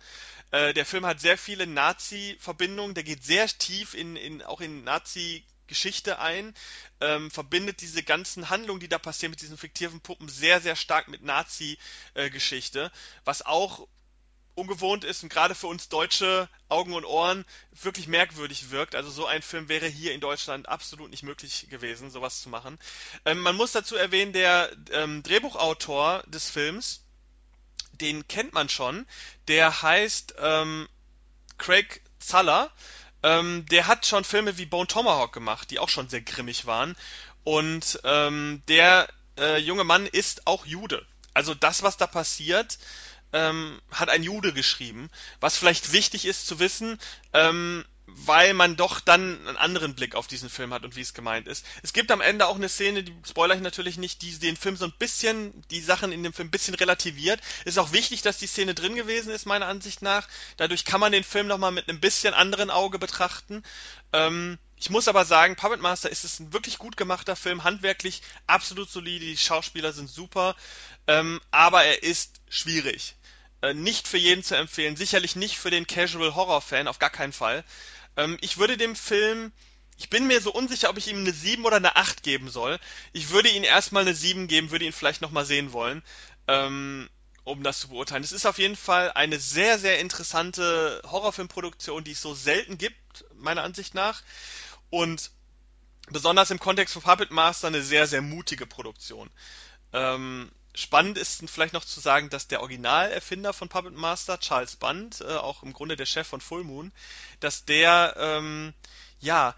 [0.51, 4.83] Äh, der Film hat sehr viele Nazi-Verbindungen, der geht sehr tief in, in auch in
[4.83, 6.53] Nazi Geschichte ein,
[7.01, 11.07] ähm, verbindet diese ganzen Handlungen, die da passieren mit diesen fiktiven Puppen, sehr, sehr stark
[11.07, 13.87] mit Nazi-Geschichte, äh, was auch
[14.55, 17.45] ungewohnt ist und gerade für uns deutsche Augen und Ohren
[17.81, 18.95] wirklich merkwürdig wirkt.
[18.95, 22.77] Also so ein Film wäre hier in Deutschland absolut nicht möglich gewesen, sowas zu machen.
[23.25, 27.03] Ähm, man muss dazu erwähnen, der ähm, Drehbuchautor des Films,
[27.93, 29.05] den kennt man schon.
[29.47, 30.87] Der heißt ähm,
[31.57, 32.71] Craig Zuller.
[33.23, 36.95] Ähm, der hat schon Filme wie Bone Tomahawk gemacht, die auch schon sehr grimmig waren.
[37.43, 41.05] Und ähm, der äh, junge Mann ist auch Jude.
[41.33, 42.77] Also das, was da passiert,
[43.33, 46.99] ähm, hat ein Jude geschrieben, was vielleicht wichtig ist zu wissen,
[47.33, 51.13] ähm, weil man doch dann einen anderen Blick auf diesen Film hat und wie es
[51.13, 51.65] gemeint ist.
[51.83, 54.75] Es gibt am Ende auch eine Szene, die spoiler ich natürlich nicht, die den Film
[54.75, 57.39] so ein bisschen, die Sachen in dem Film ein bisschen relativiert.
[57.65, 60.27] Ist auch wichtig, dass die Szene drin gewesen ist, meiner Ansicht nach.
[60.57, 63.63] Dadurch kann man den Film nochmal mit einem bisschen anderen Auge betrachten.
[64.11, 68.21] Ähm, ich muss aber sagen, Puppet Master ist es ein wirklich gut gemachter Film, handwerklich
[68.47, 70.57] absolut solide, die Schauspieler sind super,
[71.07, 73.15] ähm, aber er ist schwierig.
[73.63, 77.09] Äh, nicht für jeden zu empfehlen, sicherlich nicht für den Casual Horror Fan, auf gar
[77.09, 77.63] keinen Fall.
[78.17, 79.53] Ähm, ich würde dem Film,
[79.97, 82.77] ich bin mir so unsicher, ob ich ihm eine 7 oder eine 8 geben soll.
[83.13, 86.03] Ich würde ihn erstmal eine 7 geben, würde ihn vielleicht nochmal sehen wollen,
[86.49, 87.09] ähm,
[87.45, 88.25] um das zu beurteilen.
[88.25, 93.23] Es ist auf jeden Fall eine sehr, sehr interessante Horrorfilmproduktion, die es so selten gibt,
[93.33, 94.23] meiner Ansicht nach.
[94.89, 95.31] Und
[96.09, 99.29] besonders im Kontext von Puppet Master eine sehr, sehr mutige Produktion.
[99.93, 105.21] Ähm, Spannend ist vielleicht noch zu sagen, dass der Originalerfinder von Puppet Master, Charles Band,
[105.21, 106.91] äh, auch im Grunde der Chef von Full Moon,
[107.39, 108.73] dass der, ähm,
[109.19, 109.55] ja,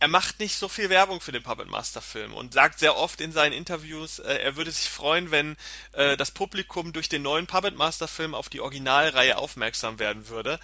[0.00, 3.20] er macht nicht so viel Werbung für den Puppet Master Film und sagt sehr oft
[3.20, 5.56] in seinen Interviews, äh, er würde sich freuen, wenn
[5.92, 10.60] äh, das Publikum durch den neuen Puppet Master Film auf die Originalreihe aufmerksam werden würde.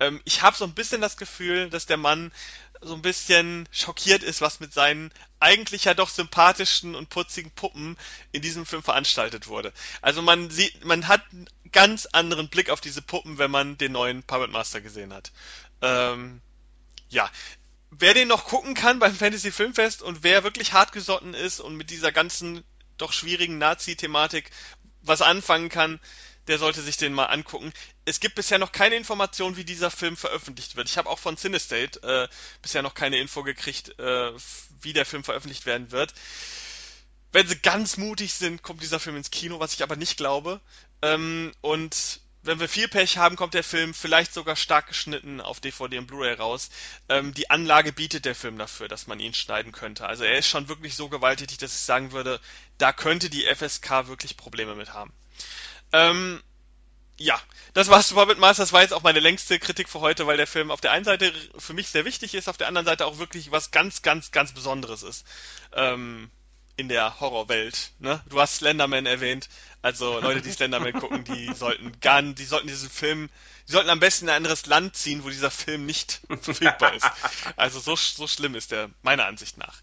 [0.00, 2.32] Ähm, ich habe so ein bisschen das Gefühl, dass der Mann
[2.80, 5.10] so ein bisschen schockiert ist, was mit seinen
[5.40, 7.96] eigentlich ja doch sympathischen und putzigen Puppen
[8.32, 9.72] in diesem Film veranstaltet wurde.
[10.00, 13.92] Also man sieht, man hat einen ganz anderen Blick auf diese Puppen, wenn man den
[13.92, 15.32] neuen Puppet Master gesehen hat.
[15.82, 16.40] Ähm,
[17.08, 17.30] ja,
[17.90, 21.90] wer den noch gucken kann beim Fantasy Filmfest und wer wirklich hartgesotten ist und mit
[21.90, 22.64] dieser ganzen
[22.96, 24.50] doch schwierigen Nazi-Thematik
[25.02, 26.00] was anfangen kann,
[26.48, 27.72] der sollte sich den mal angucken.
[28.04, 30.88] Es gibt bisher noch keine Information, wie dieser Film veröffentlicht wird.
[30.88, 32.28] Ich habe auch von Cinestate äh,
[32.62, 34.32] bisher noch keine Info gekriegt, äh,
[34.80, 36.12] wie der Film veröffentlicht werden wird.
[37.32, 40.60] Wenn sie ganz mutig sind, kommt dieser Film ins Kino, was ich aber nicht glaube.
[41.02, 45.60] Ähm, und wenn wir viel Pech haben, kommt der Film vielleicht sogar stark geschnitten auf
[45.60, 46.70] DVD und Blu-ray raus.
[47.10, 50.06] Ähm, die Anlage bietet der Film dafür, dass man ihn schneiden könnte.
[50.06, 52.40] Also er ist schon wirklich so gewalttätig, dass ich sagen würde,
[52.78, 55.12] da könnte die FSK wirklich Probleme mit haben.
[55.92, 56.42] Ähm,
[57.18, 57.40] ja,
[57.74, 58.62] das war's zu Puppet Master.
[58.62, 61.04] Das war jetzt auch meine längste Kritik für heute, weil der Film auf der einen
[61.04, 64.30] Seite für mich sehr wichtig ist, auf der anderen Seite auch wirklich was ganz, ganz,
[64.30, 65.26] ganz Besonderes ist.
[65.72, 66.30] Ähm,
[66.78, 67.90] in der Horrorwelt.
[67.98, 68.22] Ne?
[68.28, 69.48] Du hast Slenderman erwähnt.
[69.82, 73.28] Also Leute, die Slenderman gucken, die sollten gar, die sollten diesen Film,
[73.66, 77.10] die sollten am besten in ein anderes Land ziehen, wo dieser Film nicht verfügbar ist.
[77.56, 79.82] Also so, so schlimm ist der meiner Ansicht nach.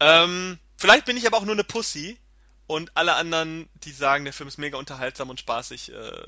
[0.00, 2.18] Ähm, vielleicht bin ich aber auch nur eine Pussy
[2.66, 6.26] und alle anderen, die sagen, der Film ist mega unterhaltsam und spaßig, äh,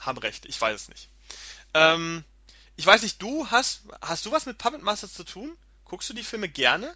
[0.00, 0.46] haben recht.
[0.46, 1.08] Ich weiß es nicht.
[1.74, 2.24] Ähm,
[2.76, 5.56] ich weiß nicht, du hast, hast du was mit Puppet Masters zu tun?
[5.84, 6.94] Guckst du die Filme gerne?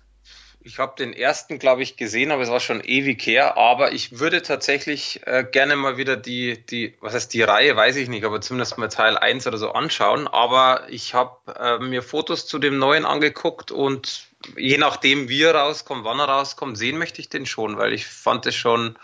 [0.62, 3.56] Ich habe den ersten, glaube ich, gesehen, aber es war schon ewig her.
[3.56, 7.96] Aber ich würde tatsächlich äh, gerne mal wieder die, die, was heißt die Reihe, weiß
[7.96, 10.28] ich nicht, aber zumindest mal Teil 1 oder so anschauen.
[10.28, 15.54] Aber ich habe äh, mir Fotos zu dem neuen angeguckt und je nachdem, wie er
[15.54, 18.98] rauskommt, wann er rauskommt, sehen möchte ich den schon, weil ich fand es schon,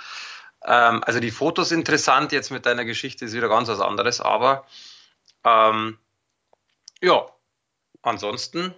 [0.65, 4.67] ähm, also die Fotos interessant, jetzt mit deiner Geschichte ist wieder ganz was anderes, aber
[5.45, 5.99] ähm,
[7.01, 7.27] ja,
[8.03, 8.75] ansonsten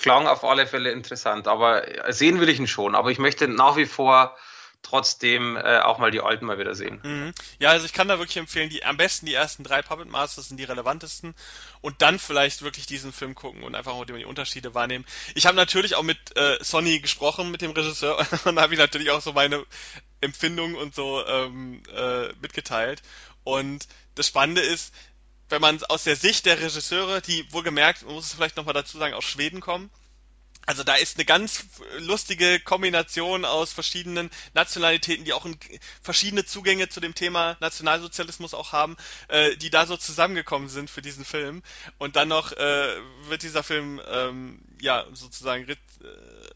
[0.00, 2.94] klang auf alle Fälle interessant, aber sehen will ich ihn schon.
[2.94, 4.36] Aber ich möchte nach wie vor
[4.84, 7.00] trotzdem äh, auch mal die alten mal wieder sehen.
[7.02, 7.34] Mhm.
[7.58, 10.48] Ja, also ich kann da wirklich empfehlen, die am besten die ersten drei Puppet Masters
[10.48, 11.34] sind die relevantesten
[11.80, 15.04] und dann vielleicht wirklich diesen Film gucken und einfach auch die Unterschiede wahrnehmen.
[15.34, 19.10] Ich habe natürlich auch mit äh, Sonny gesprochen, mit dem Regisseur, und habe ich natürlich
[19.10, 19.64] auch so meine
[20.20, 23.02] Empfindungen und so ähm, äh, mitgeteilt.
[23.42, 24.94] Und das Spannende ist,
[25.48, 28.98] wenn man aus der Sicht der Regisseure, die wohlgemerkt, man muss es vielleicht nochmal dazu
[28.98, 29.90] sagen, aus Schweden kommen,
[30.66, 31.64] also da ist eine ganz
[31.98, 35.46] lustige Kombination aus verschiedenen Nationalitäten, die auch
[36.02, 38.96] verschiedene Zugänge zu dem Thema Nationalsozialismus auch haben,
[39.28, 41.62] äh, die da so zusammengekommen sind für diesen Film.
[41.98, 42.96] Und dann noch äh,
[43.28, 45.76] wird dieser Film ähm, ja sozusagen re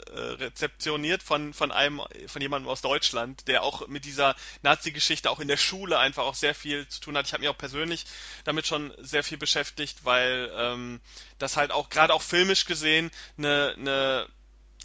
[0.08, 5.40] äh, rezeptioniert von von einem von jemandem aus Deutschland, der auch mit dieser Nazi-Geschichte auch
[5.40, 7.26] in der Schule einfach auch sehr viel zu tun hat.
[7.26, 8.04] Ich habe mich auch persönlich
[8.44, 11.00] damit schon sehr viel beschäftigt, weil ähm,
[11.38, 14.29] das halt auch gerade auch filmisch gesehen eine, eine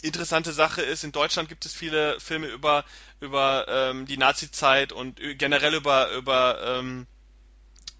[0.01, 1.03] interessante Sache ist.
[1.03, 2.85] In Deutschland gibt es viele Filme über
[3.19, 7.07] über ähm, die Nazi-Zeit und generell über über ähm,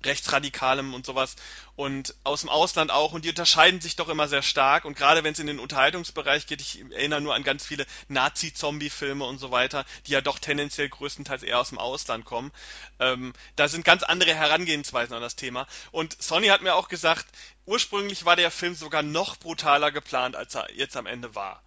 [0.06, 1.36] Rechtsradikalem und sowas
[1.76, 5.24] und aus dem Ausland auch und die unterscheiden sich doch immer sehr stark und gerade
[5.24, 9.52] wenn es in den Unterhaltungsbereich geht, ich erinnere nur an ganz viele Nazi-Zombie-Filme und so
[9.52, 12.52] weiter, die ja doch tendenziell größtenteils eher aus dem Ausland kommen.
[13.00, 17.26] Ähm, da sind ganz andere Herangehensweisen an das Thema und Sony hat mir auch gesagt,
[17.66, 21.64] ursprünglich war der Film sogar noch brutaler geplant, als er jetzt am Ende war.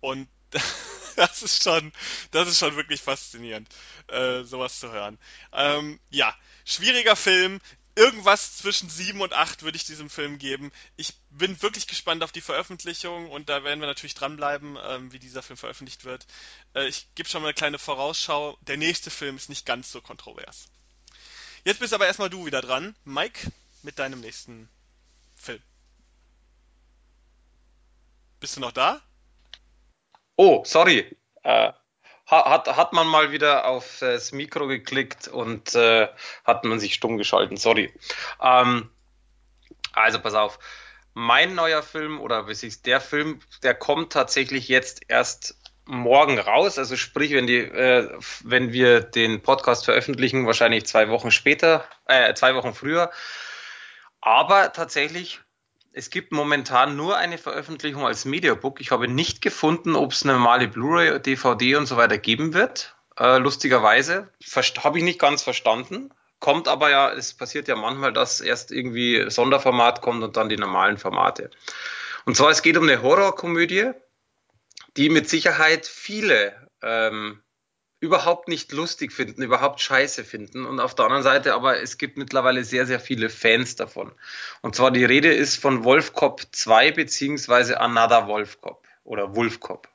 [0.00, 0.28] Und
[1.16, 1.92] das ist schon,
[2.30, 3.68] das ist schon wirklich faszinierend,
[4.08, 5.18] äh, sowas zu hören.
[5.52, 6.34] Ähm, ja,
[6.64, 7.60] schwieriger Film.
[7.96, 10.70] Irgendwas zwischen sieben und acht würde ich diesem Film geben.
[10.96, 15.18] Ich bin wirklich gespannt auf die Veröffentlichung und da werden wir natürlich dranbleiben, ähm, wie
[15.18, 16.24] dieser Film veröffentlicht wird.
[16.74, 18.56] Äh, ich gebe schon mal eine kleine Vorausschau.
[18.60, 20.68] Der nächste Film ist nicht ganz so kontrovers.
[21.64, 23.50] Jetzt bist aber erstmal du wieder dran, Mike,
[23.82, 24.68] mit deinem nächsten
[25.34, 25.62] Film.
[28.38, 29.02] Bist du noch da?
[30.38, 31.04] Oh, sorry.
[31.42, 31.72] Äh,
[32.26, 36.06] hat, hat man mal wieder auf das Mikro geklickt und äh,
[36.44, 37.56] hat man sich stumm geschalten.
[37.56, 37.92] Sorry.
[38.40, 38.88] Ähm,
[39.94, 40.60] also pass auf.
[41.12, 46.78] Mein neuer Film oder wie ist der Film, der kommt tatsächlich jetzt erst morgen raus.
[46.78, 48.08] Also sprich, wenn die, äh,
[48.44, 53.10] wenn wir den Podcast veröffentlichen, wahrscheinlich zwei Wochen später, äh, zwei Wochen früher.
[54.20, 55.40] Aber tatsächlich
[55.92, 58.80] es gibt momentan nur eine Veröffentlichung als Mediabook.
[58.80, 62.96] Ich habe nicht gefunden, ob es eine normale Blu-ray, DVD und so weiter geben wird.
[63.18, 64.28] Äh, lustigerweise.
[64.84, 66.10] Habe ich nicht ganz verstanden.
[66.40, 70.56] Kommt aber ja, es passiert ja manchmal, dass erst irgendwie Sonderformat kommt und dann die
[70.56, 71.50] normalen Formate.
[72.26, 73.90] Und zwar, es geht um eine Horrorkomödie,
[74.96, 77.42] die mit Sicherheit viele ähm,
[78.00, 80.64] überhaupt nicht lustig finden, überhaupt scheiße finden.
[80.64, 84.12] Und auf der anderen Seite aber, es gibt mittlerweile sehr, sehr viele Fans davon.
[84.62, 89.88] Und zwar die Rede ist von Wolfcop 2 beziehungsweise Another Wolfcop oder Wolfcop.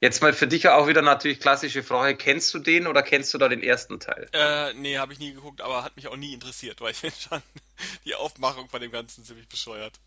[0.00, 3.38] Jetzt mal für dich auch wieder natürlich klassische Frage, kennst du den oder kennst du
[3.38, 4.28] da den ersten Teil?
[4.32, 7.16] Äh, nee, habe ich nie geguckt, aber hat mich auch nie interessiert, weil ich finde
[7.16, 7.42] schon
[8.04, 9.98] die Aufmachung von dem Ganzen ziemlich bescheuert.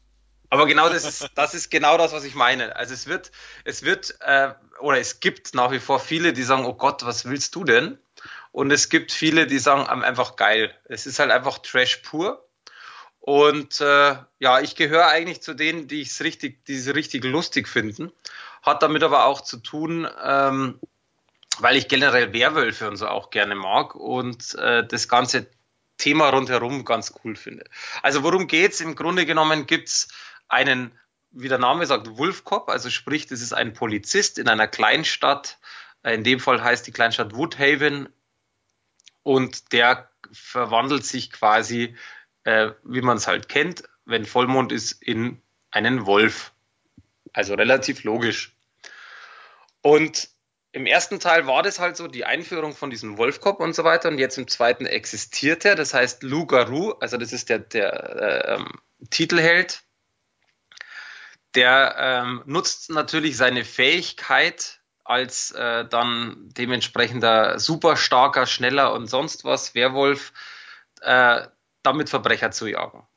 [0.50, 2.76] Aber genau das ist, das ist genau das, was ich meine.
[2.76, 3.32] Also es wird,
[3.66, 7.26] es wird, äh, oder es gibt nach wie vor viele, die sagen, oh Gott, was
[7.26, 7.98] willst du denn?
[8.52, 10.74] Und es gibt viele, die sagen, einfach geil.
[10.86, 12.44] Es ist halt einfach Trash pur.
[13.20, 17.68] Und äh, ja, ich gehöre eigentlich zu denen, die es richtig, die es richtig lustig
[17.68, 18.14] finden.
[18.62, 20.80] Hat damit aber auch zu tun, ähm,
[21.60, 25.48] weil ich generell Werwölfe und so auch gerne mag und äh, das ganze
[25.98, 27.66] Thema rundherum ganz cool finde.
[28.02, 28.80] Also worum geht's?
[28.82, 30.08] Im Grunde genommen gibt's
[30.48, 30.92] einen,
[31.32, 35.58] wie der Name sagt, Wolfcop, also sprich, das ist ein Polizist in einer Kleinstadt.
[36.04, 38.10] In dem Fall heißt die Kleinstadt Woodhaven
[39.24, 41.96] und der verwandelt sich quasi
[42.48, 46.54] äh, wie man es halt kennt, wenn Vollmond ist, in einen Wolf.
[47.34, 48.56] Also relativ logisch.
[49.82, 50.30] Und
[50.72, 54.08] im ersten Teil war das halt so, die Einführung von diesem Wolfkopf und so weiter.
[54.08, 55.76] Und jetzt im zweiten existiert er.
[55.76, 58.72] Das heißt Lou Garou, also das ist der, der äh, ähm,
[59.10, 59.84] Titelheld.
[61.56, 69.46] Der ähm, nutzt natürlich seine Fähigkeit als äh, dann dementsprechender super starker, schneller und sonst
[69.46, 70.34] was Werwolf
[71.02, 71.42] äh,
[71.82, 73.08] damit Verbrecher zu jagen.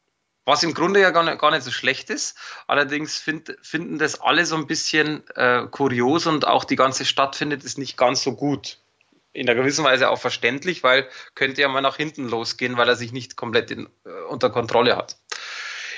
[0.44, 2.36] Was im Grunde ja gar nicht, gar nicht so schlecht ist.
[2.66, 7.36] Allerdings find, finden das alle so ein bisschen äh, kurios und auch die ganze Stadt
[7.36, 8.78] findet es nicht ganz so gut.
[9.32, 12.96] In einer gewissen Weise auch verständlich, weil könnte ja mal nach hinten losgehen, weil er
[12.96, 15.18] sich nicht komplett in, äh, unter Kontrolle hat.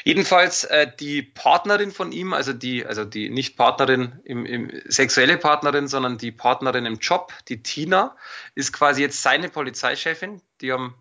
[0.05, 5.39] Jedenfalls äh, die Partnerin von ihm, also die, also die nicht Partnerin im, im sexuelle
[5.39, 8.17] Partnerin, sondern die Partnerin im Job, die Tina,
[8.55, 10.43] ist quasi jetzt seine Polizeichefin.
[10.61, 10.95] Die haben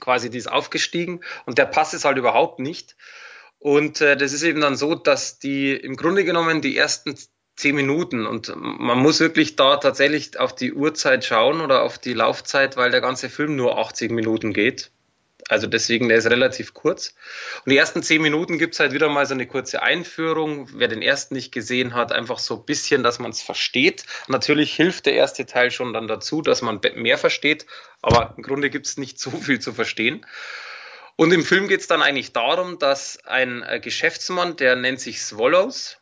[0.00, 2.96] quasi, die ist aufgestiegen und der passt es halt überhaupt nicht.
[3.58, 7.18] Und äh, das ist eben dann so, dass die im Grunde genommen die ersten
[7.56, 12.14] zehn Minuten und man muss wirklich da tatsächlich auf die Uhrzeit schauen oder auf die
[12.14, 14.92] Laufzeit, weil der ganze Film nur 80 Minuten geht.
[15.48, 17.14] Also deswegen, der ist relativ kurz.
[17.64, 20.68] Und die ersten zehn Minuten gibt's halt wieder mal so eine kurze Einführung.
[20.74, 24.04] Wer den ersten nicht gesehen hat, einfach so ein bisschen, dass man es versteht.
[24.28, 27.66] Natürlich hilft der erste Teil schon dann dazu, dass man mehr versteht,
[28.02, 30.24] aber im Grunde gibt's nicht so viel zu verstehen.
[31.16, 35.98] Und im Film geht's dann eigentlich darum, dass ein äh, Geschäftsmann, der nennt sich Swallows,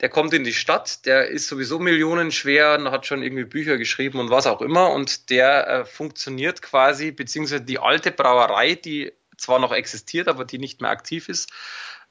[0.00, 4.18] der kommt in die Stadt, der ist sowieso millionenschwer und hat schon irgendwie Bücher geschrieben
[4.18, 9.58] und was auch immer und der äh, funktioniert quasi, beziehungsweise die alte Brauerei, die zwar
[9.58, 11.50] noch existiert, aber die nicht mehr aktiv ist,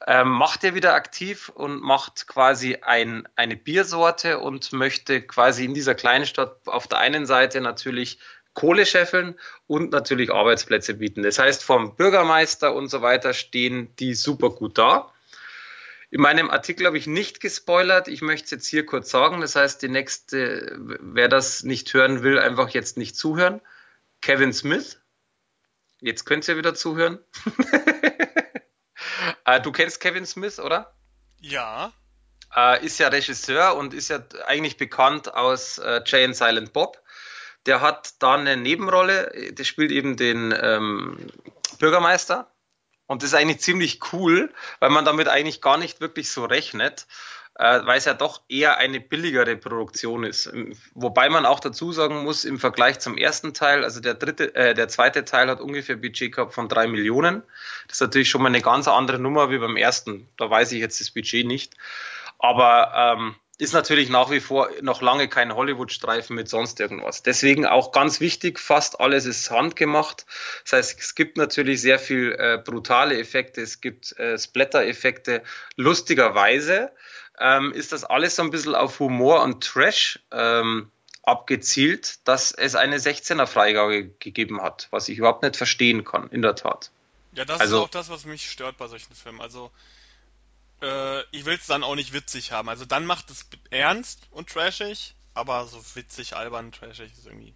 [0.06, 5.74] äh, macht er wieder aktiv und macht quasi ein, eine Biersorte und möchte quasi in
[5.74, 8.18] dieser kleinen Stadt auf der einen Seite natürlich
[8.54, 11.22] Kohle scheffeln und natürlich Arbeitsplätze bieten.
[11.22, 15.12] Das heißt, vom Bürgermeister und so weiter stehen die super gut da.
[16.10, 18.08] In meinem Artikel habe ich nicht gespoilert.
[18.08, 19.40] Ich möchte es jetzt hier kurz sagen.
[19.40, 23.60] Das heißt, die nächste, wer das nicht hören will, einfach jetzt nicht zuhören.
[24.20, 25.00] Kevin Smith.
[26.00, 27.20] Jetzt könnt ihr wieder zuhören.
[29.44, 30.96] Äh, du kennst Kevin Smith, oder?
[31.38, 31.92] Ja.
[32.56, 37.00] Äh, ist ja Regisseur und ist ja eigentlich bekannt aus äh, Jay and Silent Bob.
[37.66, 39.52] Der hat da eine Nebenrolle.
[39.52, 41.28] Der spielt eben den ähm,
[41.78, 42.50] Bürgermeister
[43.10, 47.08] und das ist eigentlich ziemlich cool, weil man damit eigentlich gar nicht wirklich so rechnet,
[47.56, 50.48] äh, weil es ja doch eher eine billigere Produktion ist.
[50.94, 54.74] Wobei man auch dazu sagen muss, im Vergleich zum ersten Teil, also der dritte, äh,
[54.74, 57.42] der zweite Teil hat ungefähr Budget gehabt von drei Millionen.
[57.88, 60.28] Das ist natürlich schon mal eine ganz andere Nummer wie beim ersten.
[60.36, 61.74] Da weiß ich jetzt das Budget nicht.
[62.38, 67.22] Aber ähm, ist natürlich nach wie vor noch lange kein Hollywood-Streifen mit sonst irgendwas.
[67.22, 70.24] Deswegen auch ganz wichtig, fast alles ist handgemacht.
[70.64, 75.42] Das heißt, es gibt natürlich sehr viel äh, brutale Effekte, es gibt äh, Splatter-Effekte.
[75.76, 76.90] Lustigerweise
[77.38, 80.90] ähm, ist das alles so ein bisschen auf Humor und Trash ähm,
[81.22, 86.54] abgezielt, dass es eine 16er-Freigabe gegeben hat, was ich überhaupt nicht verstehen kann, in der
[86.54, 86.90] Tat.
[87.32, 89.40] Ja, das also, ist auch das, was mich stört bei solchen Filmen.
[89.40, 89.70] Also
[90.82, 92.68] äh, ich will es dann auch nicht witzig haben.
[92.68, 97.54] Also dann macht es ernst und trashig, aber so witzig, albern, trashig ist irgendwie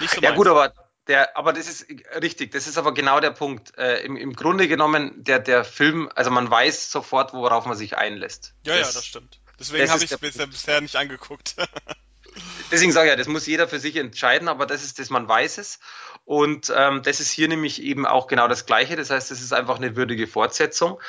[0.00, 0.38] nicht so Ja meins.
[0.38, 0.72] gut, aber
[1.06, 1.86] der, aber das ist
[2.20, 3.76] richtig, das ist aber genau der Punkt.
[3.76, 7.96] Äh, im, Im Grunde genommen, der, der Film, also man weiß sofort, worauf man sich
[7.96, 8.54] einlässt.
[8.64, 9.40] Ja, das, ja, das stimmt.
[9.58, 11.56] Deswegen habe ich es bisher, bisher nicht angeguckt.
[12.72, 15.28] Deswegen sage ich ja, das muss jeder für sich entscheiden, aber das ist das, man
[15.28, 15.78] weiß es.
[16.24, 18.96] Und ähm, das ist hier nämlich eben auch genau das Gleiche.
[18.96, 21.00] Das heißt, es ist einfach eine würdige Fortsetzung.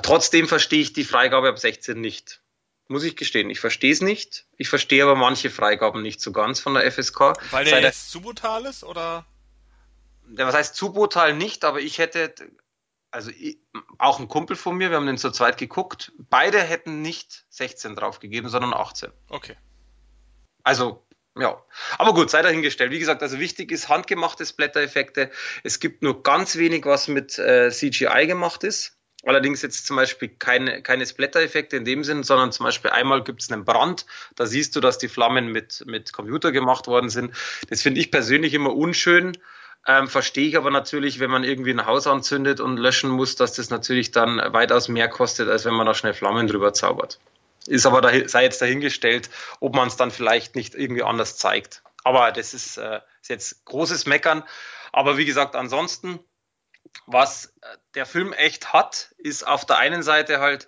[0.00, 2.40] Trotzdem verstehe ich die Freigabe ab 16 nicht.
[2.88, 3.50] Muss ich gestehen.
[3.50, 4.46] Ich verstehe es nicht.
[4.56, 7.34] Ich verstehe aber manche Freigaben nicht so ganz von der FSK.
[7.50, 9.26] Weil der jetzt zu brutal ist, oder?
[10.26, 12.34] Der, was heißt zu brutal nicht, aber ich hätte,
[13.10, 13.58] also ich,
[13.98, 17.96] auch ein Kumpel von mir, wir haben den zu zweit geguckt, beide hätten nicht 16
[17.96, 19.10] draufgegeben, sondern 18.
[19.28, 19.56] Okay.
[20.62, 21.62] Also, ja.
[21.98, 22.92] Aber gut, sei dahingestellt.
[22.92, 25.30] Wie gesagt, also wichtig ist handgemachte Splatter-Effekte.
[25.62, 28.98] Es gibt nur ganz wenig, was mit äh, CGI gemacht ist.
[29.24, 33.42] Allerdings jetzt zum Beispiel keine, keine Splatter-Effekte in dem Sinn, sondern zum Beispiel einmal gibt
[33.42, 34.04] es einen Brand,
[34.34, 37.32] da siehst du, dass die Flammen mit, mit Computer gemacht worden sind.
[37.68, 39.38] Das finde ich persönlich immer unschön.
[39.86, 43.54] Ähm, verstehe ich aber natürlich, wenn man irgendwie ein Haus anzündet und löschen muss, dass
[43.54, 47.18] das natürlich dann weitaus mehr kostet, als wenn man da schnell Flammen drüber zaubert.
[47.66, 51.82] Ist aber da, sei jetzt dahingestellt, ob man es dann vielleicht nicht irgendwie anders zeigt.
[52.04, 54.42] Aber das ist, äh, ist jetzt großes Meckern.
[54.92, 56.20] Aber wie gesagt, ansonsten
[57.06, 60.66] was äh, der Film echt hat, ist auf der einen Seite halt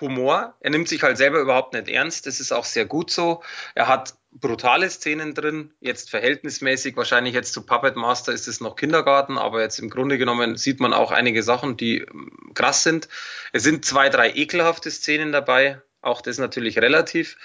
[0.00, 0.56] Humor.
[0.60, 2.26] Er nimmt sich halt selber überhaupt nicht ernst.
[2.26, 3.42] Das ist auch sehr gut so.
[3.74, 6.96] Er hat brutale Szenen drin, jetzt verhältnismäßig.
[6.96, 10.80] Wahrscheinlich jetzt zu Puppet Master ist es noch Kindergarten, aber jetzt im Grunde genommen sieht
[10.80, 13.08] man auch einige Sachen, die ähm, krass sind.
[13.52, 15.80] Es sind zwei, drei ekelhafte Szenen dabei.
[16.02, 17.36] Auch das natürlich relativ.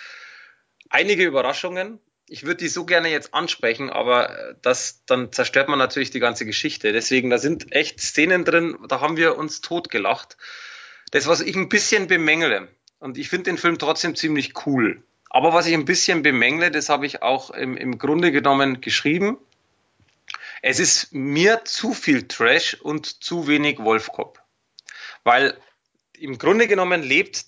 [0.89, 1.99] Einige Überraschungen
[2.29, 6.19] ich würde die so gerne jetzt ansprechen, aber äh, das, dann zerstört man natürlich die
[6.19, 6.91] ganze Geschichte.
[6.93, 10.37] Deswegen, da sind echt Szenen drin, da haben wir uns totgelacht.
[11.11, 12.67] Das, was ich ein bisschen bemängle,
[12.99, 16.89] und ich finde den Film trotzdem ziemlich cool, aber was ich ein bisschen bemängle, das
[16.89, 19.37] habe ich auch im, im Grunde genommen geschrieben.
[20.61, 24.39] Es ist mir zu viel Trash und zu wenig Wolfkopf.
[25.23, 25.57] Weil
[26.13, 27.45] im Grunde genommen lebt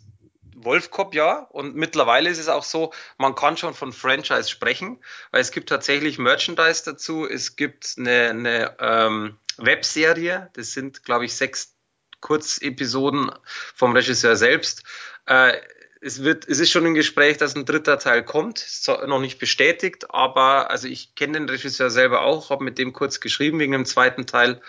[0.64, 1.47] Wolfcop ja.
[1.51, 4.99] Und mittlerweile ist es auch so, man kann schon von Franchise sprechen,
[5.32, 7.28] weil es gibt tatsächlich Merchandise dazu.
[7.28, 11.76] Es gibt eine, eine ähm, Webserie, das sind, glaube ich, sechs
[12.20, 13.32] Kurzepisoden
[13.76, 14.84] vom Regisseur selbst.
[15.26, 15.57] Äh,
[16.01, 19.38] es wird, es ist schon im Gespräch, dass ein dritter Teil kommt, ist noch nicht
[19.38, 23.72] bestätigt, aber also ich kenne den Regisseur selber auch, habe mit dem kurz geschrieben wegen
[23.72, 24.62] dem zweiten Teil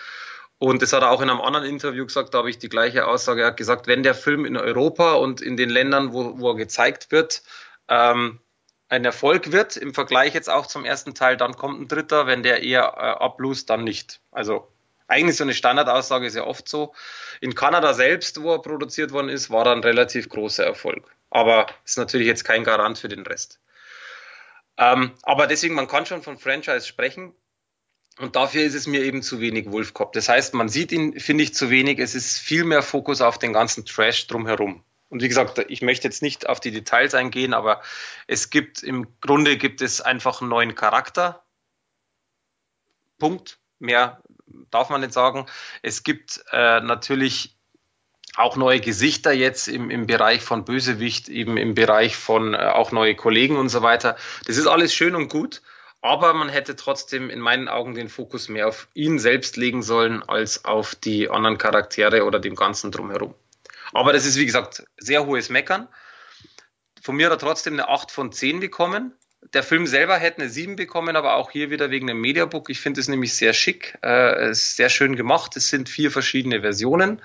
[0.59, 3.07] und das hat er auch in einem anderen Interview gesagt, da habe ich die gleiche
[3.07, 3.41] Aussage.
[3.41, 6.55] Er hat gesagt, wenn der Film in Europa und in den Ländern, wo, wo er
[6.55, 7.43] gezeigt wird,
[7.89, 8.39] ähm,
[8.89, 12.43] ein Erfolg wird, im Vergleich jetzt auch zum ersten Teil, dann kommt ein dritter, wenn
[12.43, 14.21] der eher äh, ablust, dann nicht.
[14.31, 14.67] Also
[15.07, 16.93] eigentlich so eine Standardaussage ist ja oft so.
[17.41, 21.11] In Kanada selbst, wo er produziert worden ist, war ein relativ großer Erfolg.
[21.29, 23.59] Aber ist natürlich jetzt kein Garant für den Rest.
[24.77, 27.33] Ähm, aber deswegen, man kann schon von Franchise sprechen.
[28.19, 30.13] Und dafür ist es mir eben zu wenig Wolfcop.
[30.13, 31.99] Das heißt, man sieht ihn, finde ich, zu wenig.
[31.99, 34.83] Es ist viel mehr Fokus auf den ganzen Trash drumherum.
[35.09, 37.81] Und wie gesagt, ich möchte jetzt nicht auf die Details eingehen, aber
[38.27, 41.43] es gibt im Grunde gibt es einfach einen neuen Charakter.
[43.19, 43.59] Punkt.
[43.79, 44.21] Mehr
[44.71, 45.45] darf man nicht sagen.
[45.81, 47.55] Es gibt äh, natürlich
[48.35, 52.91] auch neue Gesichter jetzt im, im Bereich von Bösewicht, eben im Bereich von äh, auch
[52.91, 54.17] neue Kollegen und so weiter.
[54.45, 55.61] Das ist alles schön und gut.
[56.03, 60.21] Aber man hätte trotzdem in meinen Augen den Fokus mehr auf ihn selbst legen sollen,
[60.21, 63.33] als auf die anderen Charaktere oder dem Ganzen drumherum.
[63.93, 65.87] Aber das ist, wie gesagt, sehr hohes Meckern.
[67.01, 69.13] Von mir hat er trotzdem eine 8 von 10 bekommen.
[69.53, 72.69] Der Film selber hätte eine 7 bekommen, aber auch hier wieder wegen dem Mediabook.
[72.69, 75.55] Ich finde es nämlich sehr schick, äh, sehr schön gemacht.
[75.55, 77.21] Es sind vier verschiedene Versionen.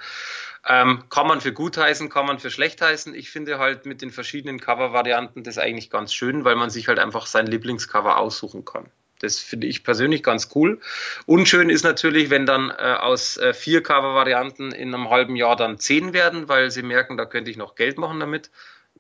[0.69, 3.15] Ähm, kann man für gut heißen, kann man für schlecht heißen.
[3.15, 6.99] Ich finde halt mit den verschiedenen Cover-Varianten das eigentlich ganz schön, weil man sich halt
[6.99, 8.91] einfach sein Lieblingscover aussuchen kann.
[9.21, 10.81] Das finde ich persönlich ganz cool.
[11.27, 15.79] Unschön ist natürlich, wenn dann äh, aus äh, vier Cover-Varianten in einem halben Jahr dann
[15.79, 18.51] zehn werden, weil sie merken, da könnte ich noch Geld machen damit.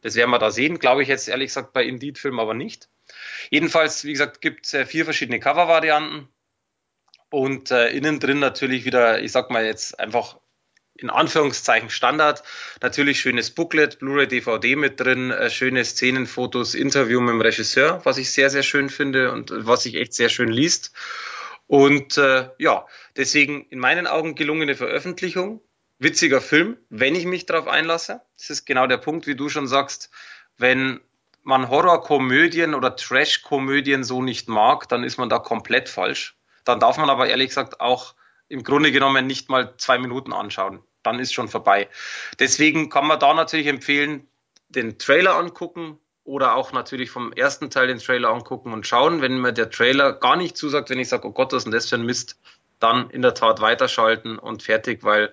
[0.00, 2.88] Das werden wir da sehen, glaube ich jetzt ehrlich gesagt bei Indeed-Film aber nicht.
[3.50, 6.28] Jedenfalls, wie gesagt, gibt es äh, vier verschiedene Cover-Varianten
[7.30, 10.38] und äh, innen drin natürlich wieder, ich sag mal jetzt einfach
[10.99, 12.42] in Anführungszeichen Standard.
[12.82, 18.18] Natürlich schönes Booklet, Blu-ray, DVD mit drin, äh, schöne Szenenfotos, Interview mit dem Regisseur, was
[18.18, 20.92] ich sehr, sehr schön finde und was sich echt sehr schön liest.
[21.66, 22.86] Und äh, ja,
[23.16, 25.61] deswegen in meinen Augen gelungene Veröffentlichung.
[26.01, 28.22] Witziger Film, wenn ich mich darauf einlasse.
[28.36, 30.11] Das ist genau der Punkt, wie du schon sagst.
[30.57, 31.01] Wenn
[31.42, 36.36] man Horrorkomödien oder Trash-Komödien so nicht mag, dann ist man da komplett falsch.
[36.64, 38.14] Dann darf man aber ehrlich gesagt auch
[38.49, 41.88] im Grunde genommen nicht mal zwei Minuten anschauen dann ist schon vorbei.
[42.38, 44.28] Deswegen kann man da natürlich empfehlen,
[44.68, 49.22] den Trailer angucken oder auch natürlich vom ersten Teil den Trailer angucken und schauen.
[49.22, 51.72] Wenn mir der Trailer gar nicht zusagt, wenn ich sage, oh Gott, was ist denn
[51.72, 52.38] das für ein Mist,
[52.78, 55.32] dann in der Tat weiterschalten und fertig, weil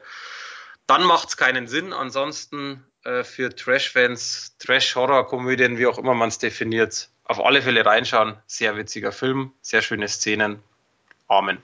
[0.88, 1.92] dann macht es keinen Sinn.
[1.92, 8.38] Ansonsten äh, für Trash-Fans, Trash-Horror-Komödien, wie auch immer man es definiert, auf alle Fälle reinschauen.
[8.48, 10.64] Sehr witziger Film, sehr schöne Szenen.
[11.28, 11.58] Amen.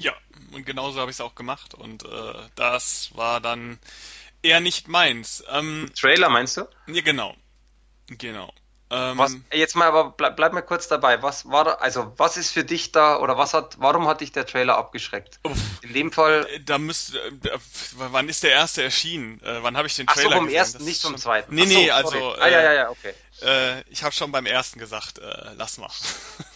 [0.00, 0.14] Ja,
[0.52, 3.78] und genauso habe ich es auch gemacht und äh, das war dann
[4.42, 5.44] eher nicht meins.
[5.50, 6.66] Ähm, Trailer meinst du?
[6.86, 7.36] Ja, genau.
[8.08, 8.52] Genau.
[8.92, 11.22] Ähm, was, jetzt mal, aber bleib, bleib mal kurz dabei.
[11.22, 14.32] Was war da, also was ist für dich da oder was hat, warum hat dich
[14.32, 15.38] der Trailer abgeschreckt?
[15.44, 16.44] Uff, In dem Fall.
[16.50, 17.58] Äh, da müsste, äh,
[17.92, 19.40] wann ist der erste erschienen?
[19.42, 20.58] Äh, wann habe ich den Trailer Ach so, vom gesehen?
[20.58, 21.54] ersten, das nicht vom zweiten.
[21.54, 22.16] Nee, nee, also.
[22.16, 23.14] Äh, ah, ja, ja, ja, okay.
[23.42, 25.90] Äh, ich habe schon beim ersten gesagt, äh, lass mal.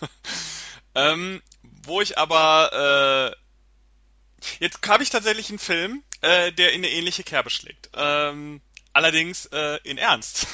[0.97, 1.41] ähm,
[1.87, 3.37] wo ich aber
[4.61, 7.91] Jetzt habe ich tatsächlich einen Film, äh, der in eine ähnliche Kerbe schlägt.
[7.95, 8.61] Ähm,
[8.93, 10.47] allerdings äh, in Ernst.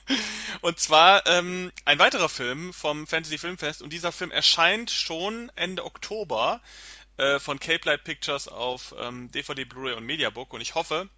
[0.60, 5.84] und zwar ähm, ein weiterer Film vom Fantasy Filmfest und dieser Film erscheint schon Ende
[5.84, 6.60] Oktober
[7.16, 11.08] äh, von Cape Light Pictures auf ähm, DVD, Blu-ray und Mediabook und ich hoffe,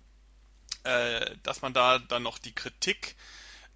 [0.84, 3.16] äh, dass man da dann noch die Kritik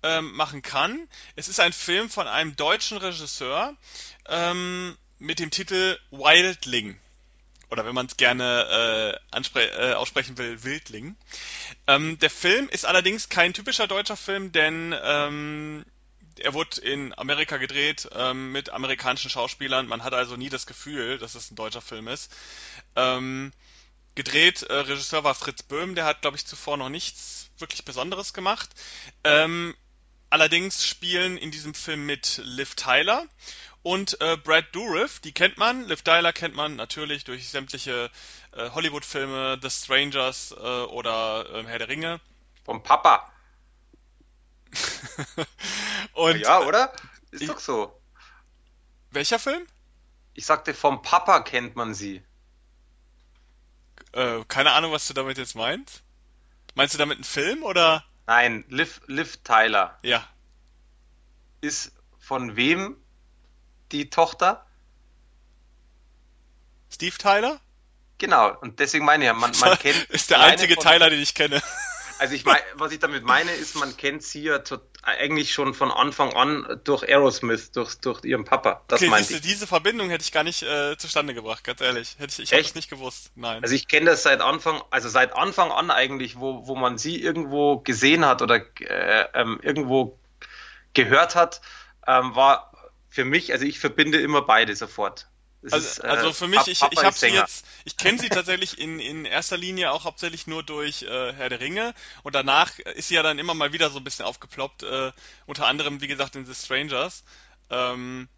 [0.02, 1.08] ähm, machen kann.
[1.34, 3.76] Es ist ein Film von einem deutschen Regisseur
[4.28, 6.98] ähm, mit dem Titel Wildling.
[7.70, 11.16] Oder wenn man es gerne äh, äh, aussprechen will, Wildling.
[11.86, 15.84] Ähm, der Film ist allerdings kein typischer deutscher Film, denn ähm,
[16.38, 19.86] er wurde in Amerika gedreht ähm, mit amerikanischen Schauspielern.
[19.86, 22.34] Man hat also nie das Gefühl, dass es ein deutscher Film ist.
[22.96, 23.52] Ähm,
[24.14, 28.32] gedreht, äh, Regisseur war Fritz Böhm, der hat, glaube ich, zuvor noch nichts wirklich Besonderes
[28.32, 28.70] gemacht.
[29.24, 29.74] Ähm,
[30.30, 33.26] allerdings spielen in diesem Film mit Liv Tyler
[33.82, 35.84] und äh, Brad Dourif, die kennt man.
[35.84, 38.10] Liv Tyler kennt man natürlich durch sämtliche
[38.52, 42.20] äh, Hollywood-Filme, The Strangers äh, oder äh, Herr der Ringe.
[42.64, 43.32] Vom Papa.
[46.12, 46.92] und, ja, oder?
[47.30, 47.98] Ist ich, doch so.
[49.10, 49.66] Welcher Film?
[50.34, 52.22] Ich sagte, vom Papa kennt man sie.
[54.12, 56.02] Äh, keine Ahnung, was du damit jetzt meinst.
[56.74, 58.04] Meinst du damit einen Film oder?
[58.26, 59.98] Nein, Liv, Liv Tyler.
[60.02, 60.26] Ja.
[61.60, 62.96] Ist von wem
[63.92, 64.64] die Tochter?
[66.90, 67.60] Steve Tyler?
[68.18, 70.04] Genau, und deswegen meine ich ja, man, man kennt.
[70.10, 71.62] ist der einzige von, Tyler, den ich kenne.
[72.18, 75.72] Also ich meine, was ich damit meine, ist, man kennt sie ja tot, eigentlich schon
[75.72, 78.82] von Anfang an durch Aerosmith, durch, durch ihren Papa.
[78.88, 79.40] Das okay, meinte ich.
[79.40, 82.16] diese Verbindung hätte ich gar nicht äh, zustande gebracht, ganz ehrlich.
[82.18, 83.30] Hätte ich, ich das nicht gewusst.
[83.36, 83.62] Nein.
[83.62, 87.22] Also ich kenne das seit Anfang, also seit Anfang an eigentlich, wo, wo man sie
[87.22, 90.18] irgendwo gesehen hat oder äh, ähm, irgendwo
[90.92, 91.60] gehört hat,
[92.06, 92.72] ähm, war
[93.08, 95.28] für mich, also ich verbinde immer beide sofort.
[95.62, 98.78] Also, ist, äh, also, für mich, ich, ich habe sie jetzt, ich kenne sie tatsächlich
[98.78, 103.08] in, in erster Linie auch hauptsächlich nur durch äh, Herr der Ringe und danach ist
[103.08, 105.12] sie ja dann immer mal wieder so ein bisschen aufgeploppt, äh,
[105.46, 107.24] unter anderem wie gesagt in The Strangers.
[107.70, 108.28] Ähm,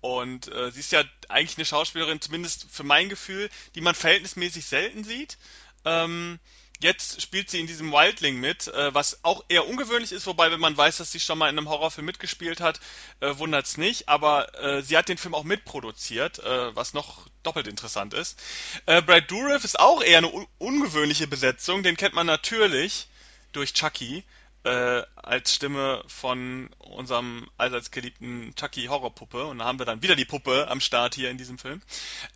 [0.00, 4.66] und äh, sie ist ja eigentlich eine Schauspielerin, zumindest für mein Gefühl, die man verhältnismäßig
[4.66, 5.38] selten sieht.
[5.84, 6.38] Ähm,
[6.80, 10.60] Jetzt spielt sie in diesem Wildling mit, äh, was auch eher ungewöhnlich ist, wobei, wenn
[10.60, 12.80] man weiß, dass sie schon mal in einem Horrorfilm mitgespielt hat,
[13.20, 14.08] äh, wundert's nicht.
[14.08, 16.42] Aber äh, sie hat den Film auch mitproduziert,
[16.74, 18.40] was noch doppelt interessant ist.
[18.86, 21.82] Brad Dourif ist auch eher eine un ungewöhnliche Besetzung.
[21.82, 23.08] Den kennt man natürlich
[23.52, 24.24] durch Chucky
[24.62, 29.46] als Stimme von unserem allseits geliebten Chucky Horrorpuppe.
[29.46, 31.82] Und da haben wir dann wieder die Puppe am Start hier in diesem Film.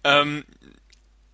[0.05, 0.45] Ähm,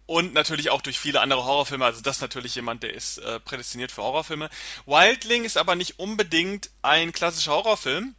[0.06, 1.84] und natürlich auch durch viele andere Horrorfilme.
[1.84, 4.50] Also das ist natürlich jemand, der ist äh, prädestiniert für Horrorfilme.
[4.86, 8.14] Wildling ist aber nicht unbedingt ein klassischer Horrorfilm,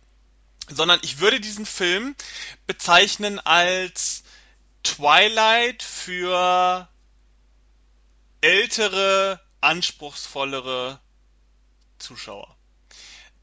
[0.67, 2.15] sondern ich würde diesen Film
[2.65, 4.23] bezeichnen als
[4.83, 6.89] Twilight für
[8.41, 10.99] ältere, anspruchsvollere
[11.99, 12.55] Zuschauer.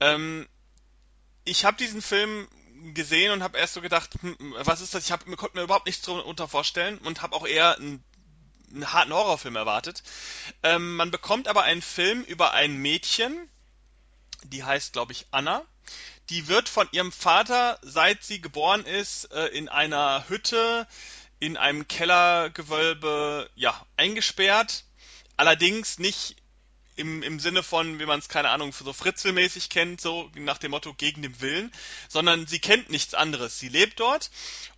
[0.00, 0.48] Ähm,
[1.44, 2.48] ich habe diesen Film
[2.94, 5.04] gesehen und habe erst so gedacht, hm, was ist das?
[5.04, 8.02] Ich hab, konnte mir überhaupt nichts darunter vorstellen und habe auch eher ein
[8.72, 10.02] einen harten Horrorfilm erwartet.
[10.62, 13.48] Ähm, man bekommt aber einen Film über ein Mädchen,
[14.44, 15.64] die heißt, glaube ich, Anna.
[16.30, 20.86] Die wird von ihrem Vater, seit sie geboren ist, äh, in einer Hütte
[21.42, 24.84] in einem Kellergewölbe ja, eingesperrt.
[25.36, 26.36] Allerdings nicht
[26.94, 30.70] im, im Sinne von, wie man es, keine Ahnung, so Fritzelmäßig kennt, so nach dem
[30.70, 31.72] Motto gegen den Willen,
[32.08, 33.58] sondern sie kennt nichts anderes.
[33.58, 34.30] Sie lebt dort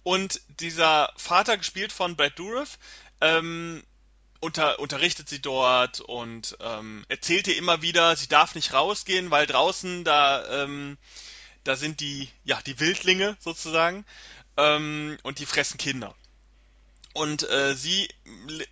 [0.03, 2.78] und dieser Vater, gespielt von Brad Dourif,
[3.24, 3.82] ähm,
[4.40, 9.46] unter, unterrichtet sie dort und ähm, erzählt ihr immer wieder, sie darf nicht rausgehen, weil
[9.46, 10.98] draußen da, ähm,
[11.64, 14.04] da sind die, ja, die Wildlinge sozusagen
[14.58, 16.14] ähm, und die fressen Kinder.
[17.14, 18.08] Und äh, sie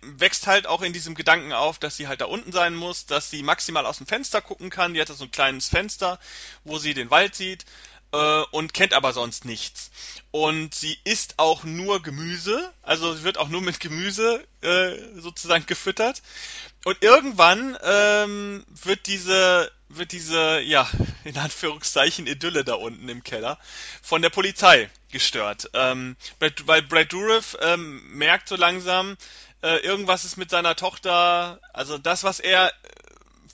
[0.01, 3.29] wächst halt auch in diesem Gedanken auf, dass sie halt da unten sein muss, dass
[3.29, 4.93] sie maximal aus dem Fenster gucken kann.
[4.93, 6.19] Die hat da so ein kleines Fenster,
[6.65, 7.65] wo sie den Wald sieht
[8.51, 9.91] und kennt aber sonst nichts.
[10.31, 15.65] Und sie isst auch nur Gemüse, also sie wird auch nur mit Gemüse äh, sozusagen
[15.65, 16.21] gefüttert.
[16.85, 20.89] Und irgendwann ähm, wird diese wird diese, ja,
[21.23, 23.57] in Anführungszeichen Idylle da unten im Keller
[24.01, 25.69] von der Polizei gestört.
[25.73, 29.17] Ähm, weil Brad Dourif ähm, merkt so langsam,
[29.61, 32.71] äh, irgendwas ist mit seiner Tochter, also das, was er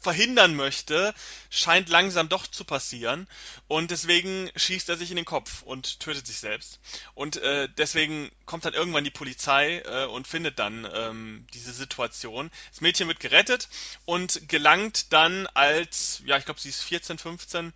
[0.02, 1.14] verhindern möchte,
[1.50, 3.28] scheint langsam doch zu passieren.
[3.68, 6.80] Und deswegen schießt er sich in den Kopf und tötet sich selbst.
[7.16, 12.50] Und äh, deswegen kommt dann irgendwann die Polizei äh, und findet dann ähm, diese Situation.
[12.72, 13.70] Das Mädchen wird gerettet
[14.06, 17.74] und gelangt dann als, ja, ich glaube, sie ist 14, 15,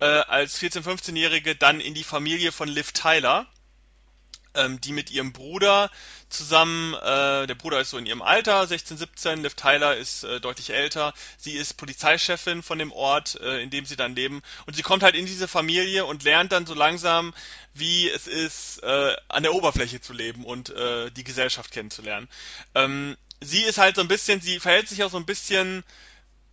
[0.00, 3.46] äh, als 14, 15-Jährige dann in die Familie von Liv Tyler.
[4.56, 5.90] Ähm, die mit ihrem Bruder
[6.28, 10.40] zusammen, äh, der Bruder ist so in ihrem Alter, 16, 17, Liv Tyler ist äh,
[10.40, 14.74] deutlich älter, sie ist Polizeichefin von dem Ort, äh, in dem sie dann leben und
[14.74, 17.32] sie kommt halt in diese Familie und lernt dann so langsam,
[17.74, 22.28] wie es ist, äh, an der Oberfläche zu leben und äh, die Gesellschaft kennenzulernen.
[22.74, 25.84] Ähm, sie ist halt so ein bisschen, sie verhält sich auch so ein bisschen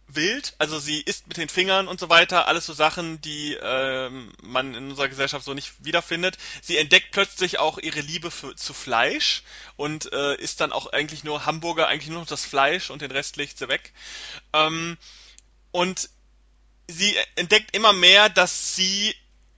[0.07, 4.33] wild, also sie isst mit den Fingern und so weiter, alles so Sachen, die ähm,
[4.41, 6.37] man in unserer Gesellschaft so nicht wiederfindet.
[6.61, 9.43] Sie entdeckt plötzlich auch ihre Liebe für, zu Fleisch
[9.75, 13.11] und äh, isst dann auch eigentlich nur Hamburger, eigentlich nur noch das Fleisch und den
[13.11, 13.93] Rest legt sie weg.
[14.53, 14.97] Ähm,
[15.71, 16.09] und
[16.87, 19.15] sie entdeckt immer mehr, dass sie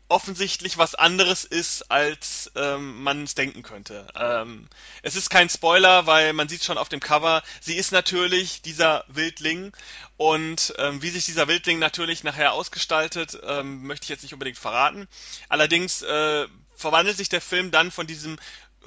[0.08, 4.08] offensichtlich was anderes ist, als ähm, man es denken könnte.
[4.16, 4.68] Ähm,
[5.02, 9.04] es ist kein Spoiler, weil man sieht schon auf dem Cover, sie ist natürlich dieser
[9.08, 9.72] Wildling
[10.18, 14.60] und ähm, wie sich dieser Wildling natürlich nachher ausgestaltet, ähm, möchte ich jetzt nicht unbedingt
[14.60, 15.08] verraten.
[15.50, 18.38] Allerdings äh, verwandelt sich der Film dann von diesem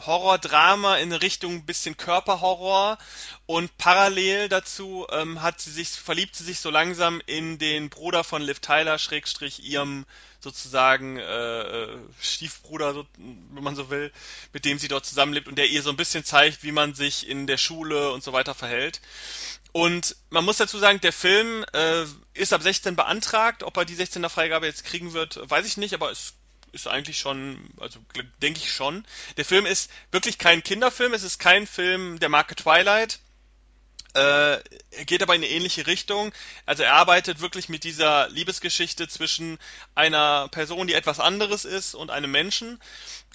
[0.06, 2.98] Horror-Drama in Richtung ein bisschen Körperhorror
[3.46, 8.24] und parallel dazu ähm, hat sie sich verliebt sie sich so langsam in den Bruder
[8.24, 10.06] von Liv Tyler Schrägstrich ihrem
[10.40, 14.12] sozusagen äh, Stiefbruder, so, wenn man so will,
[14.52, 17.28] mit dem sie dort zusammenlebt und der ihr so ein bisschen zeigt, wie man sich
[17.28, 19.00] in der Schule und so weiter verhält.
[19.72, 23.62] Und man muss dazu sagen, der Film äh, ist ab 16 beantragt.
[23.62, 26.34] Ob er die 16er Freigabe jetzt kriegen wird, weiß ich nicht, aber es
[26.72, 28.00] ist eigentlich schon, also
[28.42, 29.04] denke ich schon.
[29.36, 33.20] Der Film ist wirklich kein Kinderfilm, es ist kein Film der Marke Twilight.
[34.14, 34.58] Äh,
[34.90, 36.32] er geht aber in eine ähnliche Richtung.
[36.66, 39.58] Also er arbeitet wirklich mit dieser Liebesgeschichte zwischen
[39.94, 42.80] einer Person, die etwas anderes ist, und einem Menschen.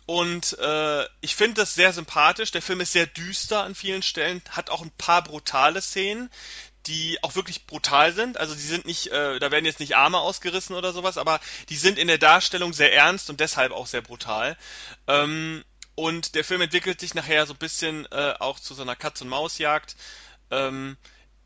[0.06, 2.52] Und äh, ich finde das sehr sympathisch.
[2.52, 6.30] Der Film ist sehr düster an vielen Stellen, hat auch ein paar brutale Szenen,
[6.88, 8.38] die auch wirklich brutal sind.
[8.38, 11.76] Also die sind nicht, äh, da werden jetzt nicht Arme ausgerissen oder sowas, aber die
[11.76, 14.58] sind in der Darstellung sehr ernst und deshalb auch sehr brutal.
[15.08, 15.64] Ähm,
[15.96, 19.96] und der Film entwickelt sich nachher so ein bisschen äh, auch zu so einer Katz-und-Maus-Jagd.
[20.52, 20.98] Ähm,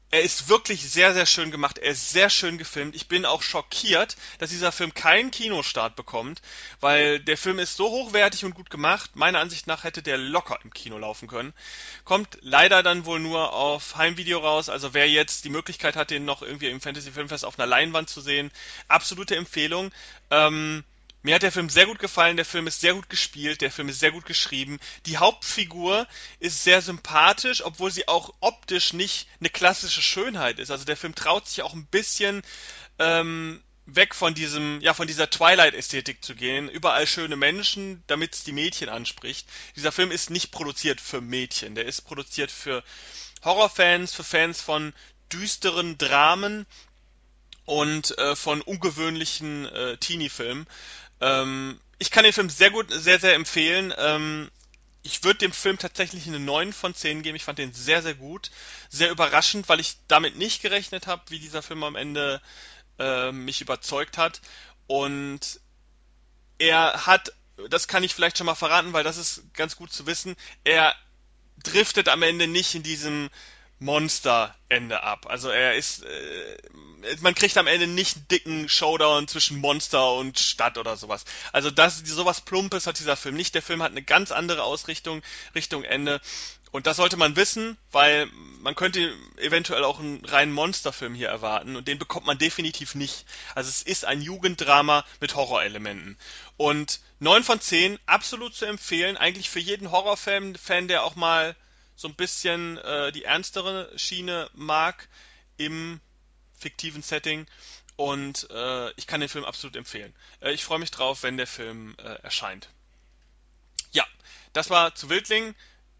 [0.09, 1.77] er ist wirklich sehr, sehr schön gemacht.
[1.77, 2.95] Er ist sehr schön gefilmt.
[2.95, 6.41] Ich bin auch schockiert, dass dieser Film keinen Kinostart bekommt,
[6.79, 9.15] weil der Film ist so hochwertig und gut gemacht.
[9.15, 11.53] Meiner Ansicht nach hätte der locker im Kino laufen können.
[12.05, 14.69] Kommt leider dann wohl nur auf Heimvideo raus.
[14.69, 18.09] Also wer jetzt die Möglichkeit hat, den noch irgendwie im Fantasy Filmfest auf einer Leinwand
[18.09, 18.51] zu sehen,
[18.87, 19.91] absolute Empfehlung.
[20.31, 20.85] Ähm,
[21.27, 23.89] mir hat der Film sehr gut gefallen, der Film ist sehr gut gespielt, der Film
[23.89, 24.79] ist sehr gut geschrieben.
[25.07, 26.07] Die Hauptfigur
[26.39, 30.71] ist sehr sympathisch, obwohl sie auch optisch nicht eine klassische Schönheit ist.
[30.71, 32.43] Also der Film traut sich auch ein bisschen
[32.97, 36.69] ähm, weg von diesem, ja, von dieser Twilight-Ästhetik zu gehen.
[36.69, 39.49] Überall schöne Menschen, damit es die Mädchen anspricht.
[39.75, 42.85] Dieser Film ist nicht produziert für Mädchen, der ist produziert für
[43.43, 44.93] Horrorfans, für Fans von
[45.29, 46.65] düsteren Dramen
[47.67, 50.67] und äh, von ungewöhnlichen äh, Teenie-Filmen.
[51.21, 53.93] Ähm, ich kann den Film sehr gut, sehr, sehr empfehlen.
[53.97, 54.51] Ähm,
[55.03, 57.35] ich würde dem Film tatsächlich eine 9 von 10 geben.
[57.35, 58.51] Ich fand den sehr, sehr gut.
[58.89, 62.41] Sehr überraschend, weil ich damit nicht gerechnet habe, wie dieser Film am Ende
[62.99, 64.41] äh, mich überzeugt hat.
[64.85, 65.59] Und
[66.59, 67.31] er hat,
[67.69, 70.95] das kann ich vielleicht schon mal verraten, weil das ist ganz gut zu wissen, er
[71.63, 73.29] driftet am Ende nicht in diesem
[73.79, 75.27] Monster-Ende ab.
[75.29, 76.57] Also er ist, äh,
[77.21, 81.25] man kriegt am Ende nicht einen dicken Showdown zwischen Monster und Stadt oder sowas.
[81.51, 83.53] Also das, sowas Plumpes hat dieser Film nicht.
[83.53, 85.21] Der Film hat eine ganz andere Ausrichtung
[85.53, 86.19] Richtung Ende.
[86.71, 88.27] Und das sollte man wissen, weil
[88.61, 93.25] man könnte eventuell auch einen reinen Monsterfilm hier erwarten und den bekommt man definitiv nicht.
[93.55, 96.17] Also es ist ein Jugenddrama mit Horrorelementen.
[96.57, 101.55] Und 9 von 10 absolut zu empfehlen, eigentlich für jeden Horrorfan, Fan, der auch mal
[101.97, 105.09] so ein bisschen äh, die ernstere Schiene mag
[105.57, 105.99] im
[106.53, 107.45] fiktiven Setting.
[107.97, 110.15] Und äh, ich kann den Film absolut empfehlen.
[110.39, 112.69] Äh, ich freue mich drauf, wenn der Film äh, erscheint.
[113.91, 114.05] Ja,
[114.53, 115.55] das war zu Wildling.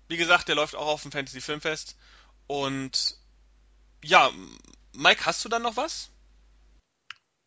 [0.08, 1.98] Wie gesagt, der läuft auch auf dem Fantasy Filmfest.
[2.45, 3.18] Und
[4.04, 4.30] ja,
[4.93, 6.12] Mike, hast du dann noch was?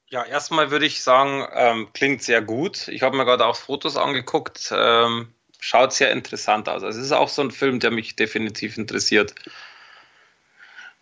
[0.09, 2.89] Ja, erstmal würde ich sagen, ähm, klingt sehr gut.
[2.89, 4.73] Ich habe mir gerade auch Fotos angeguckt.
[4.73, 6.83] Ähm, schaut sehr interessant aus.
[6.83, 9.35] Also es ist auch so ein Film, der mich definitiv interessiert.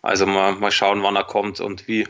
[0.01, 2.07] Also mal, mal schauen, wann er kommt und wie.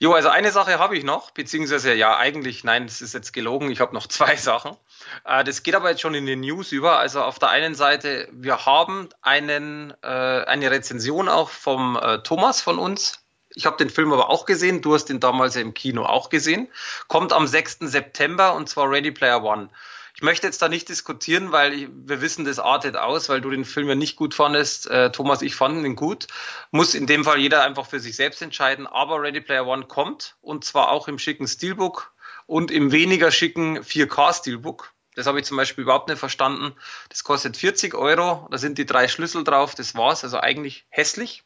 [0.00, 3.68] Jo, also eine Sache habe ich noch, beziehungsweise ja, eigentlich, nein, das ist jetzt gelogen,
[3.70, 4.76] ich habe noch zwei Sachen.
[5.24, 6.98] Äh, das geht aber jetzt schon in den News über.
[6.98, 12.60] Also auf der einen Seite, wir haben einen, äh, eine Rezension auch vom äh, Thomas
[12.60, 13.24] von uns.
[13.54, 16.68] Ich habe den Film aber auch gesehen, du hast den damals im Kino auch gesehen.
[17.08, 17.78] Kommt am 6.
[17.80, 19.70] September und zwar Ready Player One.
[20.14, 23.50] Ich möchte jetzt da nicht diskutieren, weil ich, wir wissen, das artet aus, weil du
[23.50, 24.90] den Film ja nicht gut fandest.
[24.90, 26.26] Äh, Thomas, ich fand ihn gut.
[26.72, 28.88] Muss in dem Fall jeder einfach für sich selbst entscheiden.
[28.88, 32.12] Aber Ready Player One kommt und zwar auch im schicken Steelbook
[32.46, 34.92] und im weniger schicken 4K Steelbook.
[35.14, 36.74] Das habe ich zum Beispiel überhaupt nicht verstanden.
[37.10, 40.24] Das kostet 40 Euro, da sind die drei Schlüssel drauf, das war's.
[40.24, 41.44] Also eigentlich hässlich.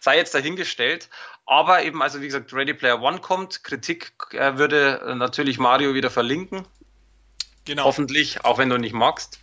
[0.00, 1.08] Sei jetzt dahingestellt.
[1.46, 3.62] Aber eben, also wie gesagt, Ready Player One kommt.
[3.62, 6.66] Kritik äh, würde natürlich Mario wieder verlinken.
[7.64, 7.84] Genau.
[7.84, 9.38] Hoffentlich, auch wenn du nicht magst.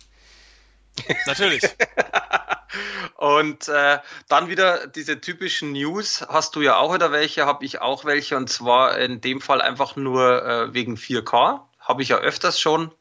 [1.26, 1.62] Natürlich.
[3.16, 3.98] und äh,
[4.28, 6.24] dann wieder diese typischen News.
[6.28, 8.36] Hast du ja auch wieder welche, habe ich auch welche.
[8.36, 11.60] Und zwar in dem Fall einfach nur äh, wegen 4K.
[11.80, 12.92] Habe ich ja öfters schon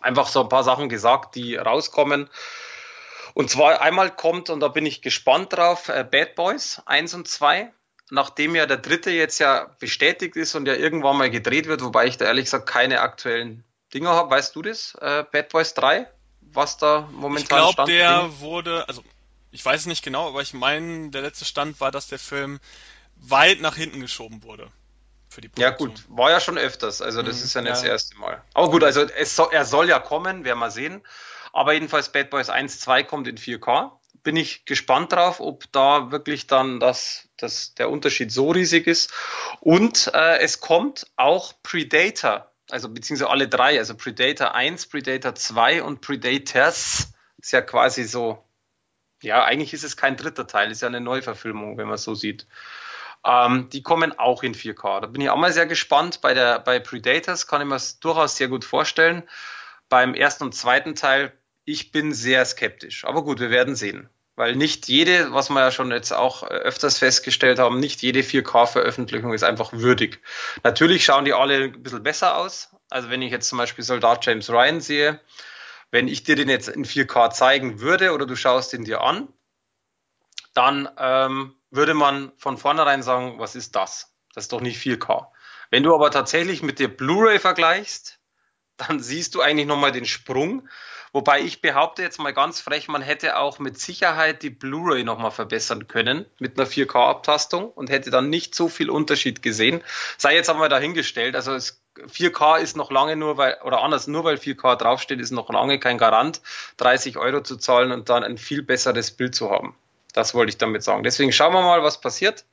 [0.00, 2.28] einfach so ein paar Sachen gesagt, die rauskommen.
[3.36, 7.28] Und zwar einmal kommt, und da bin ich gespannt drauf, äh, Bad Boys 1 und
[7.28, 7.70] 2.
[8.08, 12.06] Nachdem ja der dritte jetzt ja bestätigt ist und ja irgendwann mal gedreht wird, wobei
[12.06, 13.62] ich da ehrlich gesagt keine aktuellen
[13.92, 14.30] Dinger habe.
[14.30, 14.94] Weißt du das?
[15.02, 16.10] Äh, Bad Boys 3?
[16.40, 18.40] Was da momentan Ich glaube, der Ding?
[18.40, 19.04] wurde, also
[19.50, 22.58] ich weiß es nicht genau, aber ich meine, der letzte Stand war, dass der Film
[23.16, 24.70] weit nach hinten geschoben wurde
[25.28, 25.90] für die Produktion.
[25.90, 27.74] Ja gut, war ja schon öfters, also das mhm, ist ja nicht ja.
[27.74, 28.42] das erste Mal.
[28.54, 31.02] Aber gut, also es soll, er soll ja kommen, werden wir sehen.
[31.56, 33.90] Aber jedenfalls Bad Boys 1, 2 kommt in 4K.
[34.22, 39.10] Bin ich gespannt drauf, ob da wirklich dann das, das, der Unterschied so riesig ist.
[39.60, 45.82] Und äh, es kommt auch Predator, also beziehungsweise alle drei, also Predator 1, Predator 2
[45.82, 47.14] und Predators.
[47.38, 48.44] Ist ja quasi so,
[49.22, 52.46] ja, eigentlich ist es kein dritter Teil, ist ja eine Neuverfilmung, wenn man so sieht.
[53.24, 55.00] Ähm, die kommen auch in 4K.
[55.00, 56.20] Da bin ich auch mal sehr gespannt.
[56.20, 59.26] Bei, der, bei Predators kann ich mir es durchaus sehr gut vorstellen.
[59.88, 61.32] Beim ersten und zweiten Teil,
[61.66, 63.04] ich bin sehr skeptisch.
[63.04, 64.08] Aber gut, wir werden sehen.
[64.36, 69.32] Weil nicht jede, was wir ja schon jetzt auch öfters festgestellt haben, nicht jede 4K-Veröffentlichung
[69.32, 70.20] ist einfach würdig.
[70.62, 72.74] Natürlich schauen die alle ein bisschen besser aus.
[72.90, 75.20] Also wenn ich jetzt zum Beispiel Soldat James Ryan sehe,
[75.90, 79.28] wenn ich dir den jetzt in 4K zeigen würde oder du schaust ihn dir an,
[80.52, 84.14] dann ähm, würde man von vornherein sagen, was ist das?
[84.34, 85.28] Das ist doch nicht 4K.
[85.70, 88.18] Wenn du aber tatsächlich mit der Blu-ray vergleichst,
[88.76, 90.68] dann siehst du eigentlich nochmal den Sprung.
[91.12, 95.30] Wobei ich behaupte jetzt mal ganz frech, man hätte auch mit Sicherheit die Blu-ray nochmal
[95.30, 99.82] verbessern können mit einer 4K-Abtastung und hätte dann nicht so viel Unterschied gesehen.
[100.18, 101.36] Sei jetzt einmal dahingestellt.
[101.36, 105.30] Also es, 4K ist noch lange nur, weil, oder anders, nur weil 4K draufsteht, ist
[105.30, 106.42] noch lange kein Garant,
[106.76, 109.74] 30 Euro zu zahlen und dann ein viel besseres Bild zu haben.
[110.12, 111.02] Das wollte ich damit sagen.
[111.02, 112.44] Deswegen schauen wir mal, was passiert.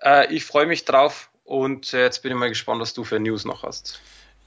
[0.00, 3.20] Äh, ich freue mich drauf und äh, jetzt bin ich mal gespannt, was du für
[3.20, 4.00] News noch hast.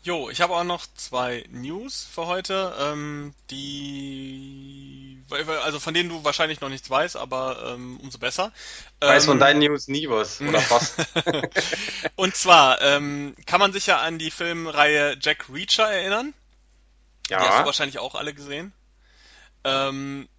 [0.06, 5.20] Jo, ich habe auch noch zwei News für heute, ähm, die,
[5.64, 8.51] also von denen du wahrscheinlich noch nichts weißt, aber ähm, umso besser.
[9.01, 10.97] Ich weiß ähm, von deinen News nie was, oder fast.
[12.18, 16.36] und zwar ähm, kann man sich ja an die Filmreihe Jack Reacher erinnern.
[17.28, 17.39] Ja.
[17.39, 18.74] Die hast du wahrscheinlich auch alle gesehen.
[19.64, 20.30] Ähm,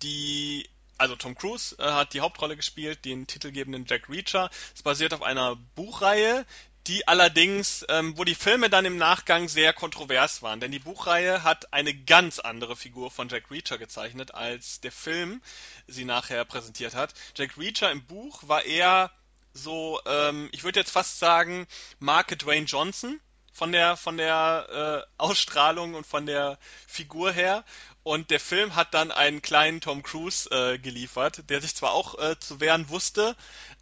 [0.00, 4.48] die also Tom Cruise äh, hat die Hauptrolle gespielt, den titelgebenden Jack Reacher.
[4.76, 6.46] Es basiert auf einer Buchreihe,
[6.88, 11.44] die allerdings, ähm, wo die Filme dann im Nachgang sehr kontrovers waren, denn die Buchreihe
[11.44, 15.42] hat eine ganz andere Figur von Jack Reacher gezeichnet, als der Film
[15.86, 17.12] sie nachher präsentiert hat.
[17.36, 19.10] Jack Reacher im Buch war eher
[19.52, 21.66] so, ähm, ich würde jetzt fast sagen,
[21.98, 23.20] Mark Dwayne Johnson
[23.52, 27.64] von der von der äh, Ausstrahlung und von der Figur her
[28.08, 32.18] und der Film hat dann einen kleinen Tom Cruise äh, geliefert, der sich zwar auch
[32.18, 33.36] äh, zu wehren wusste,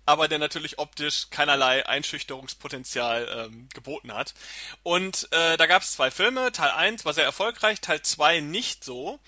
[0.04, 4.34] aber der natürlich optisch keinerlei Einschüchterungspotenzial ähm, geboten hat.
[4.82, 6.50] Und äh, da gab es zwei Filme.
[6.50, 9.20] Teil 1 war sehr erfolgreich, Teil 2 nicht so.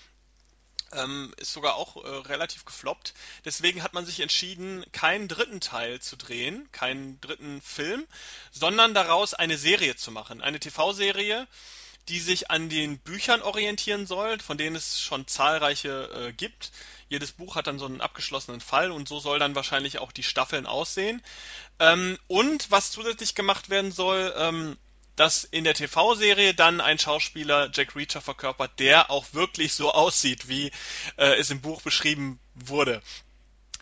[0.91, 3.13] Ähm, ist sogar auch äh, relativ gefloppt.
[3.45, 8.05] Deswegen hat man sich entschieden, keinen dritten Teil zu drehen, keinen dritten Film,
[8.51, 10.41] sondern daraus eine Serie zu machen.
[10.41, 11.47] Eine TV-Serie,
[12.09, 16.71] die sich an den Büchern orientieren soll, von denen es schon zahlreiche äh, gibt.
[17.07, 20.23] Jedes Buch hat dann so einen abgeschlossenen Fall und so soll dann wahrscheinlich auch die
[20.23, 21.21] Staffeln aussehen.
[21.79, 24.77] Ähm, und was zusätzlich gemacht werden soll, ähm,
[25.15, 30.47] dass in der TV-Serie dann ein Schauspieler Jack Reacher verkörpert, der auch wirklich so aussieht,
[30.47, 30.71] wie
[31.17, 33.01] äh, es im Buch beschrieben wurde.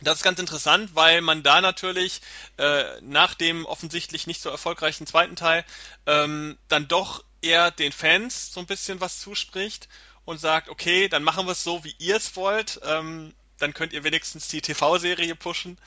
[0.01, 2.21] Das ist ganz interessant, weil man da natürlich
[2.57, 5.65] äh, nach dem offensichtlich nicht so erfolgreichen zweiten Teil
[6.05, 9.87] ähm, dann doch eher den Fans so ein bisschen was zuspricht
[10.25, 12.81] und sagt, okay, dann machen wir es so, wie ihr es wollt.
[12.83, 15.77] Ähm, dann könnt ihr wenigstens die TV-Serie pushen.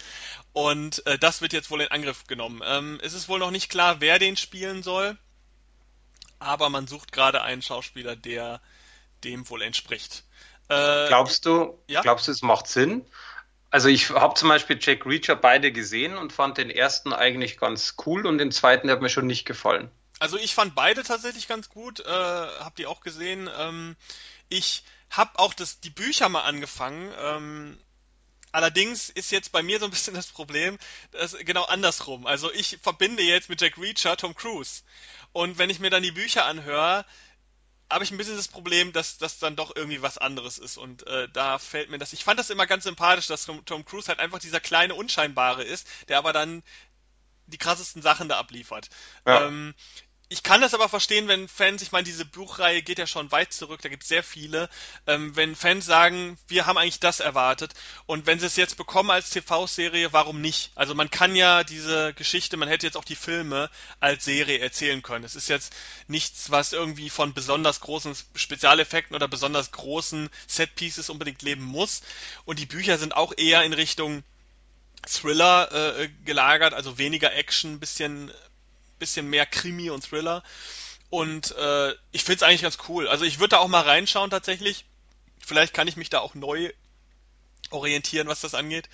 [0.52, 2.62] Und äh, das wird jetzt wohl in Angriff genommen.
[2.64, 5.16] Ähm, es ist wohl noch nicht klar, wer den spielen soll.
[6.38, 8.60] Aber man sucht gerade einen Schauspieler, der
[9.22, 10.24] dem wohl entspricht.
[10.68, 12.00] Äh, glaubst du, ja?
[12.00, 13.04] glaubst du, es macht Sinn?
[13.70, 17.94] Also ich habe zum Beispiel Jack Reacher beide gesehen und fand den ersten eigentlich ganz
[18.04, 19.90] cool und den zweiten hat mir schon nicht gefallen.
[20.20, 23.50] Also ich fand beide tatsächlich ganz gut, äh, hab die auch gesehen.
[23.56, 23.96] Ähm,
[24.50, 27.12] ich habe auch das, die Bücher mal angefangen.
[27.18, 27.78] Ähm,
[28.52, 30.78] allerdings ist jetzt bei mir so ein bisschen das Problem,
[31.10, 32.26] dass genau andersrum.
[32.26, 34.82] Also ich verbinde jetzt mit Jack Reacher Tom Cruise.
[35.32, 37.06] Und wenn ich mir dann die Bücher anhöre,
[37.88, 40.76] habe ich ein bisschen das Problem, dass das dann doch irgendwie was anderes ist.
[40.76, 42.12] Und äh, da fällt mir das.
[42.12, 45.64] Ich fand das immer ganz sympathisch, dass Tom, Tom Cruise halt einfach dieser kleine Unscheinbare
[45.64, 46.62] ist, der aber dann
[47.46, 48.88] die krassesten Sachen da abliefert.
[49.26, 49.46] Ja.
[49.46, 49.74] Ähm,
[50.32, 53.52] ich kann das aber verstehen, wenn Fans, ich meine, diese Buchreihe geht ja schon weit
[53.52, 54.70] zurück, da gibt es sehr viele,
[55.08, 57.74] ähm, wenn Fans sagen, wir haben eigentlich das erwartet
[58.06, 60.70] und wenn sie es jetzt bekommen als TV-Serie, warum nicht?
[60.76, 65.02] Also man kann ja diese Geschichte, man hätte jetzt auch die Filme als Serie erzählen
[65.02, 65.24] können.
[65.24, 65.74] Es ist jetzt
[66.06, 72.02] nichts, was irgendwie von besonders großen Spezialeffekten oder besonders großen Set-Pieces unbedingt leben muss
[72.44, 74.22] und die Bücher sind auch eher in Richtung
[75.08, 78.30] Thriller äh, gelagert, also weniger Action, bisschen
[79.00, 80.44] bisschen mehr Krimi und Thriller.
[81.10, 83.08] Und äh, ich finde es eigentlich ganz cool.
[83.08, 84.84] Also ich würde da auch mal reinschauen tatsächlich.
[85.44, 86.70] Vielleicht kann ich mich da auch neu
[87.70, 88.88] orientieren, was das angeht.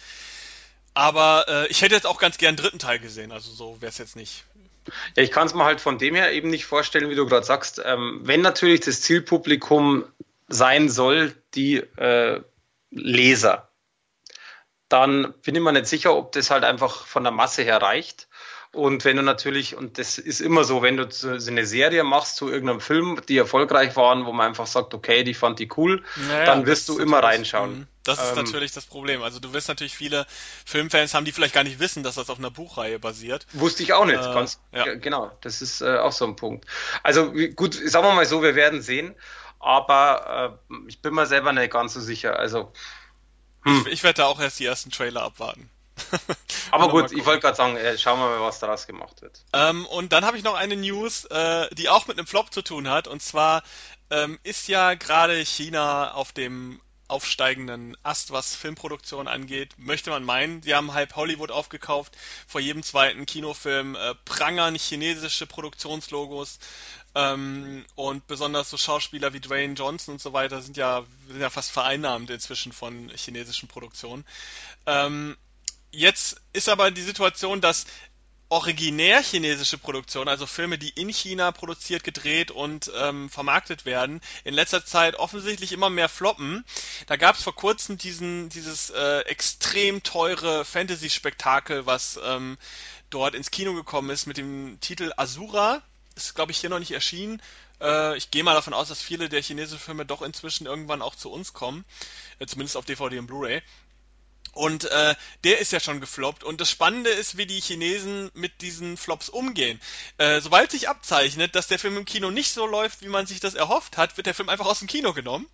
[0.95, 3.33] Aber äh, ich hätte jetzt auch ganz gern einen dritten Teil gesehen.
[3.33, 4.45] Also so wäre es jetzt nicht.
[5.15, 7.45] Ja, ich kann es mir halt von dem her eben nicht vorstellen, wie du gerade
[7.45, 7.83] sagst.
[7.85, 10.05] Ähm, wenn natürlich das Zielpublikum
[10.49, 12.41] sein soll, die äh,
[12.91, 13.69] Leser,
[14.89, 18.29] dann bin ich mir nicht sicher, ob das halt einfach von der Masse her reicht.
[18.73, 22.37] Und wenn du natürlich, und das ist immer so, wenn du so eine Serie machst
[22.37, 26.03] zu irgendeinem Film, die erfolgreich waren, wo man einfach sagt, okay, die fand die cool,
[26.29, 27.79] naja, dann wirst du immer reinschauen.
[27.79, 27.87] Mhm.
[28.05, 29.23] Das ist ähm, natürlich das Problem.
[29.23, 30.27] Also du wirst natürlich viele
[30.65, 33.47] Filmfans haben, die vielleicht gar nicht wissen, dass das auf einer Buchreihe basiert.
[33.53, 34.21] Wusste ich auch nicht.
[34.21, 34.95] Äh, Ganz, ja.
[34.95, 36.67] Genau, das ist äh, auch so ein Punkt.
[37.03, 39.15] Also gut, sagen wir mal so, wir werden sehen.
[39.59, 42.39] Aber äh, ich bin mir selber nicht ganz so sicher.
[42.39, 42.73] Also
[43.63, 43.85] hm.
[43.87, 45.69] ich, ich werde da auch erst die ersten Trailer abwarten.
[46.71, 49.41] Aber gut, ich wollte gerade sagen, äh, schauen wir mal, was daraus gemacht wird.
[49.53, 52.63] Ähm, und dann habe ich noch eine News, äh, die auch mit einem Flop zu
[52.63, 53.09] tun hat.
[53.09, 53.63] Und zwar
[54.11, 60.61] ähm, ist ja gerade China auf dem aufsteigenden Ast, was Filmproduktion angeht, möchte man meinen.
[60.63, 62.17] Die haben halb Hollywood aufgekauft.
[62.47, 66.59] Vor jedem zweiten Kinofilm äh, prangern chinesische Produktionslogos.
[67.15, 71.49] Ähm, und besonders so Schauspieler wie Dwayne Johnson und so weiter sind ja, sind ja
[71.49, 74.25] fast vereinnahmt inzwischen von chinesischen Produktionen.
[74.87, 75.37] Ähm,
[75.97, 77.87] Jetzt ist aber die Situation, dass
[78.51, 84.53] originär chinesische Produktionen, also Filme, die in China produziert, gedreht und ähm, vermarktet werden, in
[84.53, 86.67] letzter Zeit offensichtlich immer mehr floppen.
[87.07, 92.59] Da gab es vor kurzem diesen, dieses äh, extrem teure Fantasy-Spektakel, was ähm,
[93.09, 95.81] dort ins Kino gekommen ist mit dem Titel Asura.
[96.15, 97.41] Ist, glaube ich, hier noch nicht erschienen.
[97.81, 101.15] Äh, ich gehe mal davon aus, dass viele der chinesischen Filme doch inzwischen irgendwann auch
[101.15, 101.87] zu uns kommen.
[102.39, 103.63] Äh, zumindest auf DVD und Blu-ray.
[104.57, 106.43] Und äh, der ist ja schon gefloppt.
[106.43, 109.79] Und das Spannende ist, wie die Chinesen mit diesen Flops umgehen.
[110.17, 113.39] Äh, sobald sich abzeichnet, dass der Film im Kino nicht so läuft, wie man sich
[113.39, 115.47] das erhofft hat, wird der Film einfach aus dem Kino genommen.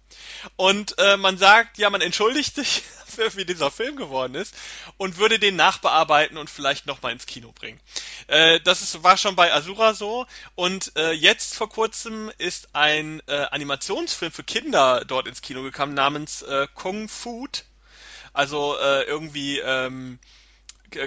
[0.55, 4.55] Und äh, man sagt, ja, man entschuldigt sich dafür, wie dieser Film geworden ist
[4.99, 7.81] und würde den nachbearbeiten und vielleicht nochmal ins Kino bringen.
[8.29, 10.27] Äh, das ist, war schon bei Asura so.
[10.55, 15.95] Und äh, jetzt vor kurzem ist ein äh, Animationsfilm für Kinder dort ins Kino gekommen
[15.95, 17.65] namens äh, Kung Food
[18.33, 20.19] also äh, irgendwie ähm,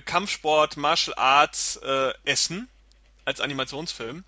[0.05, 2.69] Kampfsport, Martial Arts, äh, Essen
[3.25, 4.23] als Animationsfilm.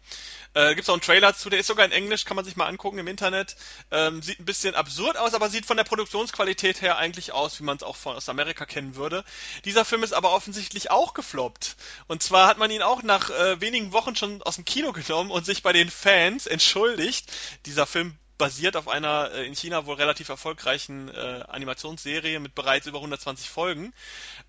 [0.56, 2.56] Äh, Gibt es auch einen Trailer zu, der ist sogar in Englisch, kann man sich
[2.56, 3.56] mal angucken im Internet.
[3.92, 7.64] Ähm, sieht ein bisschen absurd aus, aber sieht von der Produktionsqualität her eigentlich aus, wie
[7.64, 9.24] man es auch von aus Amerika kennen würde.
[9.66, 11.76] Dieser Film ist aber offensichtlich auch gefloppt.
[12.08, 15.30] Und zwar hat man ihn auch nach äh, wenigen Wochen schon aus dem Kino genommen
[15.30, 17.32] und sich bei den Fans entschuldigt.
[17.68, 22.88] Dieser Film basiert auf einer äh, in China wohl relativ erfolgreichen äh, Animationsserie mit bereits
[22.88, 23.94] über 120 Folgen.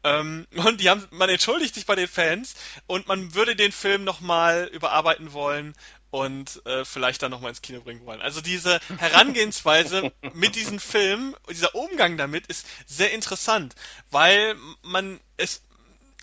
[0.04, 2.54] Ähm, und die haben, man entschuldigt sich bei den Fans
[2.86, 5.74] und man würde den Film nochmal überarbeiten wollen
[6.10, 8.20] und äh, vielleicht dann nochmal ins Kino bringen wollen.
[8.20, 13.74] Also diese Herangehensweise mit diesem Film, dieser Umgang damit ist sehr interessant,
[14.10, 15.62] weil man es,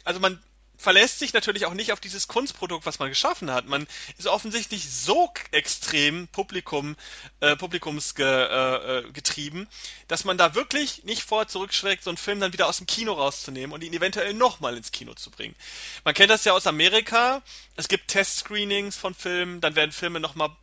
[0.03, 0.41] also man
[0.85, 3.65] verlässt sich natürlich auch nicht auf dieses Kunstprodukt, was man geschaffen hat.
[3.65, 3.87] Man
[4.19, 6.95] ist offensichtlich so extrem Publikum,
[7.39, 9.67] äh, publikumsgetrieben, äh,
[10.07, 13.13] dass man da wirklich nicht vor zurückschlägt, so einen Film dann wieder aus dem Kino
[13.13, 15.55] rauszunehmen und ihn eventuell nochmal ins Kino zu bringen.
[16.03, 17.41] Man kennt das ja aus Amerika.
[17.75, 20.55] Es gibt Testscreenings von Filmen, dann werden Filme nochmal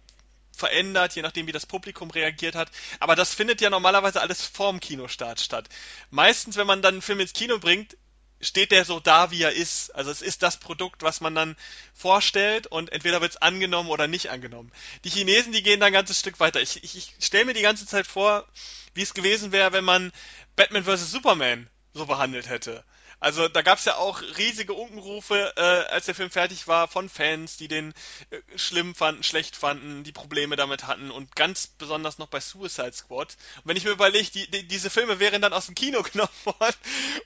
[0.56, 2.70] verändert, je nachdem wie das Publikum reagiert hat.
[3.00, 5.68] Aber das findet ja normalerweise alles vorm Kinostart statt.
[6.10, 7.96] Meistens, wenn man dann einen Film ins Kino bringt,
[8.42, 9.94] steht der so da, wie er ist.
[9.94, 11.56] Also es ist das Produkt, was man dann
[11.94, 14.72] vorstellt und entweder wird es angenommen oder nicht angenommen.
[15.04, 16.60] Die Chinesen, die gehen da ein ganzes Stück weiter.
[16.60, 18.46] Ich, ich, ich stelle mir die ganze Zeit vor,
[18.94, 20.12] wie es gewesen wäre, wenn man
[20.56, 21.10] Batman vs.
[21.10, 22.84] Superman so behandelt hätte.
[23.22, 25.60] Also da gab es ja auch riesige Unkenrufe, äh,
[25.92, 27.94] als der Film fertig war, von Fans, die den
[28.30, 32.92] äh, schlimm fanden, schlecht fanden, die Probleme damit hatten und ganz besonders noch bei Suicide
[32.92, 33.36] Squad.
[33.58, 36.32] Und wenn ich mir überlege, die, die, diese Filme wären dann aus dem Kino genommen
[36.42, 36.74] worden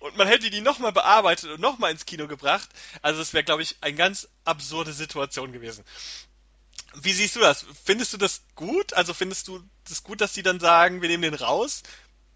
[0.00, 2.68] und man hätte die nochmal bearbeitet und nochmal ins Kino gebracht,
[3.00, 5.82] also es wäre, glaube ich, eine ganz absurde Situation gewesen.
[7.00, 7.64] Wie siehst du das?
[7.84, 8.92] Findest du das gut?
[8.92, 11.82] Also findest du das gut, dass die dann sagen, wir nehmen den raus,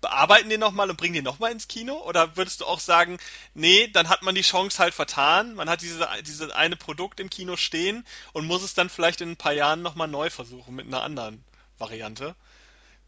[0.01, 1.95] bearbeiten den nochmal und bringen den nochmal ins Kino?
[2.07, 3.19] Oder würdest du auch sagen,
[3.55, 7.31] nee, dann hat man die Chance halt vertan, man hat diese, diese eine Produkt im
[7.31, 10.87] Kino stehen und muss es dann vielleicht in ein paar Jahren nochmal neu versuchen mit
[10.87, 11.45] einer anderen
[11.79, 12.35] Variante?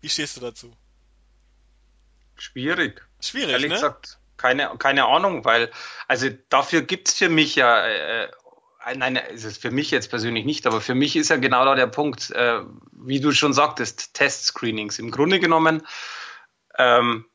[0.01, 0.73] Wie stehst du dazu?
[2.37, 3.03] Schwierig.
[3.21, 3.75] Schwierig, Ehrlich ne?
[3.77, 5.71] gesagt, keine, keine Ahnung, weil,
[6.09, 10.45] also dafür gibt's für mich ja, äh, äh, nein, ist es für mich jetzt persönlich
[10.45, 14.15] nicht, aber für mich ist ja genau da der Punkt, äh, wie du schon sagtest,
[14.15, 14.99] Test-Screenings.
[14.99, 15.87] Im Grunde genommen,
[16.79, 17.27] ähm,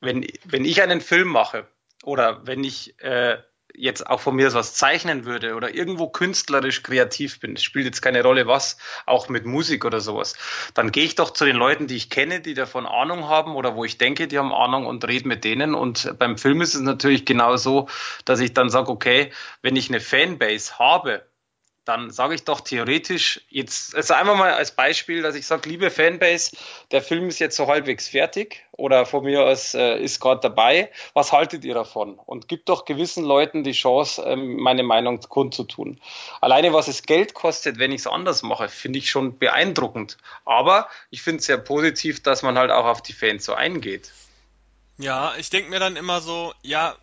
[0.00, 1.66] wenn, wenn ich einen Film mache
[2.04, 3.38] oder wenn ich äh,
[3.78, 8.22] jetzt auch von mir was zeichnen würde oder irgendwo künstlerisch kreativ bin, spielt jetzt keine
[8.22, 10.36] Rolle was, auch mit Musik oder sowas,
[10.74, 13.76] dann gehe ich doch zu den Leuten, die ich kenne, die davon Ahnung haben oder
[13.76, 15.74] wo ich denke, die haben Ahnung und rede mit denen.
[15.74, 17.88] Und beim Film ist es natürlich genau so,
[18.24, 21.26] dass ich dann sage, okay, wenn ich eine Fanbase habe,
[21.86, 25.90] dann sage ich doch theoretisch jetzt, also einfach mal als Beispiel, dass ich sage, liebe
[25.90, 26.56] Fanbase,
[26.90, 30.90] der Film ist jetzt so halbwegs fertig oder von mir aus äh, ist gerade dabei.
[31.14, 32.18] Was haltet ihr davon?
[32.18, 36.00] Und gibt doch gewissen Leuten die Chance, ähm, meine Meinung kundzutun.
[36.40, 40.18] Alleine was es Geld kostet, wenn ich es anders mache, finde ich schon beeindruckend.
[40.44, 44.12] Aber ich finde es sehr positiv, dass man halt auch auf die Fans so eingeht.
[44.98, 46.96] Ja, ich denke mir dann immer so, ja,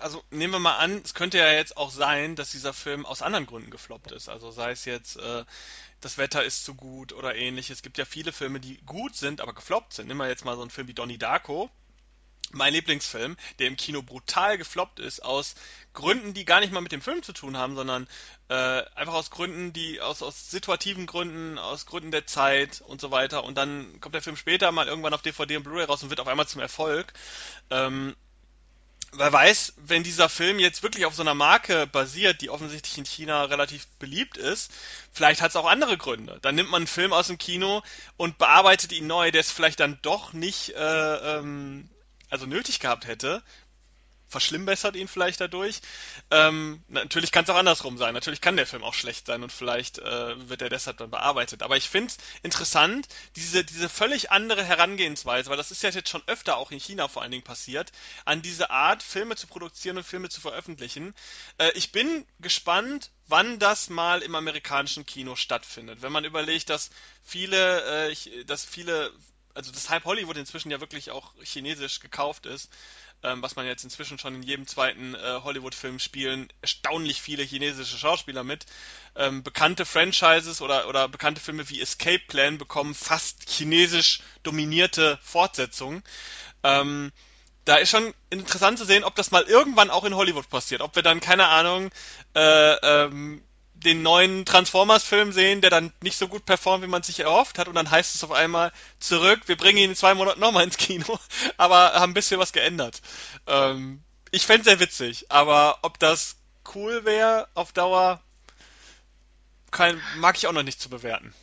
[0.00, 3.22] also nehmen wir mal an, es könnte ja jetzt auch sein, dass dieser Film aus
[3.22, 4.28] anderen Gründen gefloppt ist.
[4.28, 5.44] Also sei es jetzt, äh,
[6.00, 7.78] das Wetter ist zu gut oder ähnliches.
[7.78, 10.08] Es gibt ja viele Filme, die gut sind, aber gefloppt sind.
[10.08, 11.70] Nehmen wir jetzt mal so einen Film wie Donnie Darko.
[12.52, 15.54] Mein Lieblingsfilm, der im Kino brutal gefloppt ist, aus
[15.92, 18.08] Gründen, die gar nicht mal mit dem Film zu tun haben, sondern
[18.48, 23.12] äh, einfach aus Gründen, die aus, aus situativen Gründen, aus Gründen der Zeit und so
[23.12, 23.44] weiter.
[23.44, 26.18] Und dann kommt der Film später mal irgendwann auf DVD und Blu-ray raus und wird
[26.18, 27.12] auf einmal zum Erfolg.
[27.70, 28.16] Ähm,
[29.12, 33.04] wer weiß, wenn dieser Film jetzt wirklich auf so einer Marke basiert, die offensichtlich in
[33.04, 34.72] China relativ beliebt ist,
[35.12, 36.38] vielleicht hat es auch andere Gründe.
[36.42, 37.82] Dann nimmt man einen Film aus dem Kino
[38.16, 41.88] und bearbeitet ihn neu, der es vielleicht dann doch nicht äh, ähm,
[42.30, 43.42] also nötig gehabt hätte
[44.30, 45.80] verschlimmbessert ihn vielleicht dadurch.
[46.30, 48.14] Ähm, natürlich kann es auch andersrum sein.
[48.14, 51.62] Natürlich kann der Film auch schlecht sein und vielleicht äh, wird er deshalb dann bearbeitet.
[51.62, 56.08] Aber ich finde es interessant, diese, diese völlig andere Herangehensweise, weil das ist ja jetzt
[56.08, 57.90] schon öfter auch in China vor allen Dingen passiert,
[58.24, 61.14] an diese Art, Filme zu produzieren und Filme zu veröffentlichen.
[61.58, 66.02] Äh, ich bin gespannt, wann das mal im amerikanischen Kino stattfindet.
[66.02, 66.90] Wenn man überlegt, dass
[67.24, 69.12] viele, äh, dass viele
[69.54, 72.70] also das Hype Hollywood inzwischen ja wirklich auch chinesisch gekauft ist,
[73.22, 77.98] ähm, was man jetzt inzwischen schon in jedem zweiten äh, Hollywood-Film spielen, erstaunlich viele chinesische
[77.98, 78.66] Schauspieler mit.
[79.16, 86.02] Ähm, bekannte Franchises oder, oder bekannte Filme wie Escape Plan bekommen fast chinesisch dominierte Fortsetzungen.
[86.62, 87.12] Ähm,
[87.64, 90.80] da ist schon interessant zu sehen, ob das mal irgendwann auch in Hollywood passiert.
[90.80, 91.90] Ob wir dann, keine Ahnung,
[92.34, 93.42] äh, ähm,
[93.84, 97.68] den neuen Transformers-Film sehen, der dann nicht so gut performt, wie man sich erhofft hat,
[97.68, 100.76] und dann heißt es auf einmal zurück, wir bringen ihn in zwei Monaten nochmal ins
[100.76, 101.18] Kino,
[101.56, 103.00] aber haben ein bisschen was geändert.
[103.46, 106.36] Ähm, ich fände sehr witzig, aber ob das
[106.74, 108.20] cool wäre auf Dauer,
[109.70, 111.34] kein, mag ich auch noch nicht zu bewerten.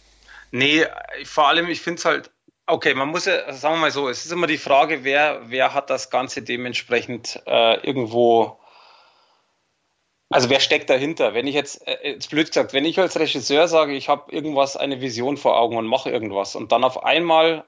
[0.51, 0.85] Nee,
[1.25, 2.31] vor allem, ich finde es halt,
[2.67, 5.73] okay, man muss ja, sagen wir mal so, es ist immer die Frage, wer, wer
[5.73, 8.59] hat das Ganze dementsprechend äh, irgendwo
[10.29, 11.33] also wer steckt dahinter?
[11.33, 14.75] Wenn ich jetzt, äh, jetzt blöd gesagt, wenn ich als Regisseur sage, ich habe irgendwas,
[14.75, 17.63] eine Vision vor Augen und mache irgendwas und dann auf einmal,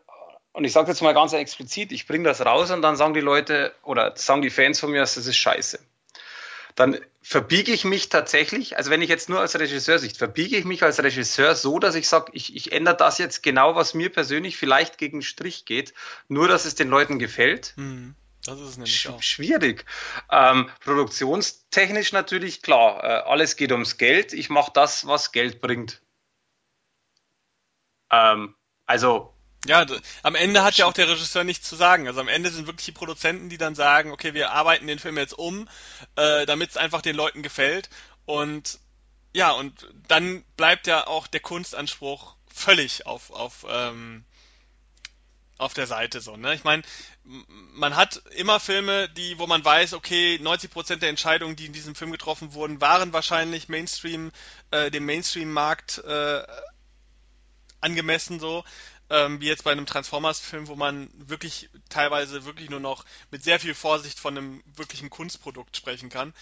[0.51, 3.21] und ich sage jetzt mal ganz explizit, ich bringe das raus und dann sagen die
[3.21, 5.79] Leute oder sagen die Fans von mir, das ist scheiße.
[6.75, 10.65] Dann verbiege ich mich tatsächlich, also wenn ich jetzt nur als Regisseur sicht, verbiege ich
[10.65, 14.09] mich als Regisseur so, dass ich sage, ich, ich ändere das jetzt genau, was mir
[14.09, 15.93] persönlich vielleicht gegen Strich geht,
[16.27, 17.73] nur dass es den Leuten gefällt.
[17.75, 18.15] Hm,
[18.45, 19.21] das ist nämlich Sch auch.
[19.21, 19.85] schwierig.
[20.31, 24.33] Ähm, produktionstechnisch natürlich klar, äh, alles geht ums Geld.
[24.33, 26.01] Ich mache das, was Geld bringt.
[28.11, 29.33] Ähm, also
[29.65, 29.85] Ja,
[30.23, 32.07] am Ende hat ja auch der Regisseur nichts zu sagen.
[32.07, 35.17] Also am Ende sind wirklich die Produzenten, die dann sagen, okay, wir arbeiten den Film
[35.17, 35.67] jetzt um,
[36.15, 37.89] äh, damit es einfach den Leuten gefällt.
[38.25, 38.79] Und
[39.33, 44.25] ja, und dann bleibt ja auch der Kunstanspruch völlig auf, auf, ähm,
[45.59, 46.55] auf der Seite so, ne?
[46.55, 46.83] Ich meine,
[47.23, 51.95] man hat immer Filme, die, wo man weiß, okay, 90% der Entscheidungen, die in diesem
[51.95, 54.31] Film getroffen wurden, waren wahrscheinlich Mainstream,
[54.71, 56.43] äh, dem Mainstream-Markt äh,
[57.81, 58.63] angemessen so,
[59.09, 63.59] ähm, wie jetzt bei einem Transformers-Film, wo man wirklich teilweise wirklich nur noch mit sehr
[63.59, 66.33] viel Vorsicht von einem wirklichen Kunstprodukt sprechen kann.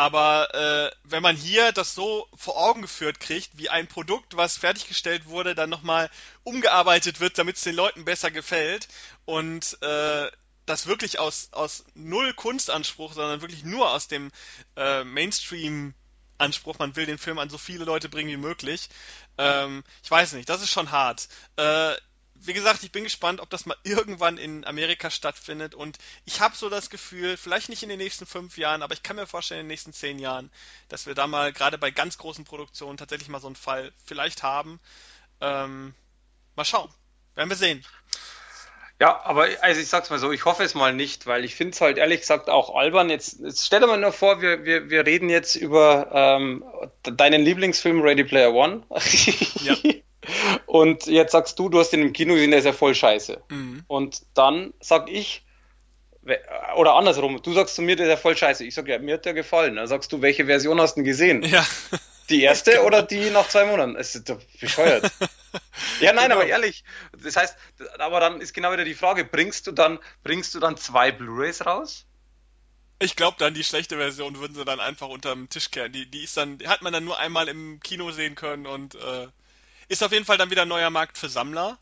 [0.00, 4.56] Aber äh, wenn man hier das so vor Augen geführt kriegt, wie ein Produkt, was
[4.56, 6.08] fertiggestellt wurde, dann nochmal
[6.42, 8.88] umgearbeitet wird, damit es den Leuten besser gefällt
[9.26, 10.30] und äh,
[10.64, 14.30] das wirklich aus, aus null Kunstanspruch, sondern wirklich nur aus dem
[14.74, 15.92] äh, Mainstream
[16.38, 18.88] Anspruch, man will den Film an so viele Leute bringen wie möglich.
[19.36, 21.28] Ähm, ich weiß nicht, das ist schon hart.
[21.56, 21.92] Äh,
[22.42, 25.74] wie gesagt, ich bin gespannt, ob das mal irgendwann in Amerika stattfindet.
[25.74, 29.02] Und ich habe so das Gefühl, vielleicht nicht in den nächsten fünf Jahren, aber ich
[29.02, 30.50] kann mir vorstellen, in den nächsten zehn Jahren,
[30.88, 34.42] dass wir da mal gerade bei ganz großen Produktionen tatsächlich mal so einen Fall vielleicht
[34.42, 34.80] haben.
[35.40, 35.94] Ähm,
[36.56, 36.90] mal schauen.
[37.34, 37.84] Werden wir sehen.
[39.00, 41.72] Ja, aber also ich sag's mal so, ich hoffe es mal nicht, weil ich finde
[41.72, 43.08] es halt ehrlich gesagt auch albern.
[43.08, 46.64] Jetzt, jetzt stell dir mal nur vor, wir, wir, wir reden jetzt über ähm,
[47.02, 48.82] deinen Lieblingsfilm Ready Player One.
[49.62, 49.74] Ja.
[50.66, 53.42] Und jetzt sagst du, du hast den im Kino gesehen, der ist ja voll scheiße.
[53.48, 53.84] Mhm.
[53.86, 55.44] Und dann sag ich,
[56.76, 58.64] oder andersrum, du sagst zu mir, der ist ja voll scheiße.
[58.64, 59.76] Ich sag, ja, mir hat der gefallen.
[59.76, 61.42] Dann sagst du, welche Version hast du denn gesehen?
[61.42, 61.66] Ja.
[62.28, 63.96] Die erste oder die nach zwei Monaten?
[63.96, 65.10] Es ist doch bescheuert.
[66.00, 66.36] ja, nein, genau.
[66.36, 66.84] aber ehrlich.
[67.20, 67.56] Das heißt,
[67.98, 71.66] aber dann ist genau wieder die Frage, bringst du dann, bringst du dann zwei Blu-Rays
[71.66, 72.06] raus?
[73.00, 75.90] Ich glaube dann, die schlechte Version würden sie dann einfach unterm Tisch kehren.
[75.90, 78.94] Die, die ist dann, die hat man dann nur einmal im Kino sehen können und
[78.94, 79.26] äh,
[79.90, 81.78] ist auf jeden Fall dann wieder ein neuer Markt für Sammler.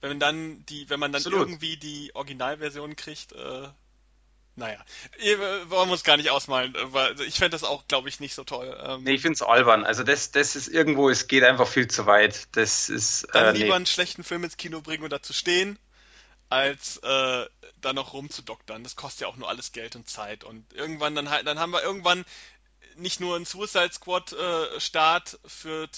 [0.00, 1.40] Wenn man dann die, wenn man dann Absolut.
[1.40, 3.68] irgendwie die Originalversion kriegt, äh,
[4.54, 4.78] naja,
[5.66, 8.44] wollen wir uns gar nicht ausmalen, weil ich fände das auch, glaube ich, nicht so
[8.44, 8.76] toll.
[8.80, 9.84] Ähm, nee, ich finde es albern.
[9.84, 12.46] Also das, das ist irgendwo, es geht einfach viel zu weit.
[12.52, 13.26] Das ist.
[13.32, 13.74] Dann äh, lieber nee.
[13.74, 15.80] einen schlechten Film ins Kino bringen und dazu stehen,
[16.48, 17.46] als äh,
[17.80, 18.84] da noch rumzudoktern.
[18.84, 20.44] Das kostet ja auch nur alles Geld und Zeit.
[20.44, 22.24] Und irgendwann dann halt, dann haben wir irgendwann
[22.96, 25.88] nicht nur einen Suicide Squad äh, Start für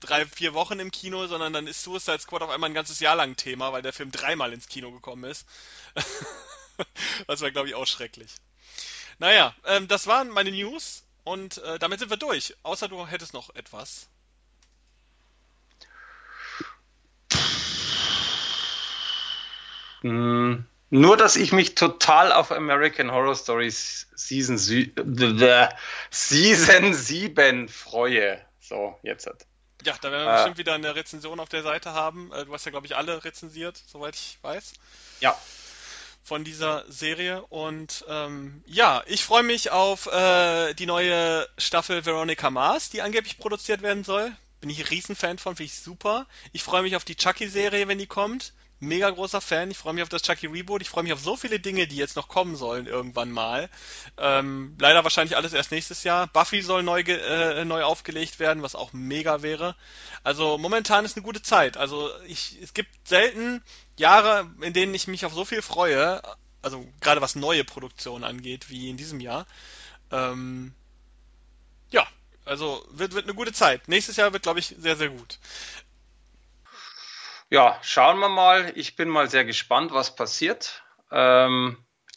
[0.00, 3.16] drei, vier Wochen im Kino, sondern dann ist Suicide Squad auf einmal ein ganzes Jahr
[3.16, 5.46] lang Thema, weil der Film dreimal ins Kino gekommen ist.
[7.26, 8.32] das war, glaube ich, auch schrecklich.
[9.18, 12.54] Naja, ähm, das waren meine News und äh, damit sind wir durch.
[12.62, 14.08] Außer du hättest noch etwas.
[20.02, 20.56] Mm,
[20.90, 24.94] nur, dass ich mich total auf American Horror Stories Season, Season
[26.94, 28.44] 7 freue.
[28.60, 29.30] So, jetzt.
[29.84, 32.32] Ja, da werden wir äh, bestimmt wieder eine Rezension auf der Seite haben.
[32.32, 34.72] Äh, du hast ja, glaube ich, alle rezensiert, soweit ich weiß.
[35.20, 35.36] Ja
[36.26, 37.42] von dieser Serie.
[37.42, 43.38] Und ähm, ja, ich freue mich auf äh, die neue Staffel Veronica Mars, die angeblich
[43.38, 44.32] produziert werden soll.
[44.60, 46.26] Bin ich ein Riesenfan von, finde ich super.
[46.52, 48.54] Ich freue mich auf die Chucky-Serie, wenn die kommt.
[48.78, 49.70] Mega großer Fan.
[49.70, 50.82] Ich freue mich auf das Chucky Reboot.
[50.82, 53.70] Ich freue mich auf so viele Dinge, die jetzt noch kommen sollen irgendwann mal.
[54.18, 56.26] Ähm, leider wahrscheinlich alles erst nächstes Jahr.
[56.26, 59.76] Buffy soll neu, äh, neu aufgelegt werden, was auch mega wäre.
[60.24, 61.78] Also momentan ist eine gute Zeit.
[61.78, 63.62] Also ich, es gibt selten
[63.96, 66.20] Jahre, in denen ich mich auf so viel freue,
[66.60, 69.46] also gerade was neue Produktionen angeht, wie in diesem Jahr.
[70.10, 70.74] Ähm,
[71.90, 72.06] ja,
[72.44, 73.88] also wird, wird eine gute Zeit.
[73.88, 75.38] Nächstes Jahr wird, glaube ich, sehr, sehr gut.
[77.50, 78.72] Ja, schauen wir mal.
[78.74, 80.82] Ich bin mal sehr gespannt, was passiert.
[81.12, 81.76] Ähm,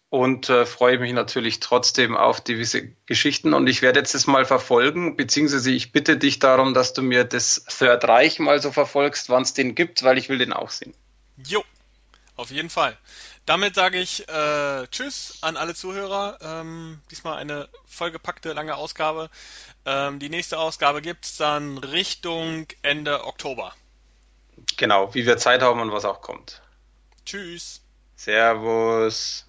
[0.10, 3.54] und äh, freue mich natürlich trotzdem auf gewisse Geschichten.
[3.54, 7.26] Und ich werde jetzt das mal verfolgen, beziehungsweise ich bitte dich darum, dass du mir
[7.26, 10.72] das Third Reich mal so verfolgst, wann es den gibt, weil ich will den auch
[10.72, 10.96] sehen.
[11.46, 11.64] Jo,
[12.36, 12.98] auf jeden Fall.
[13.46, 16.40] Damit sage ich äh, Tschüss an alle Zuhörer.
[16.42, 19.30] Ähm, diesmal eine vollgepackte lange Ausgabe.
[19.86, 23.76] Ähm, die nächste Ausgabe gibt es dann Richtung Ende Oktober.
[24.78, 26.62] Genau, wie wir Zeit haben und was auch kommt.
[27.26, 27.82] Tschüss.
[28.16, 29.46] Servus.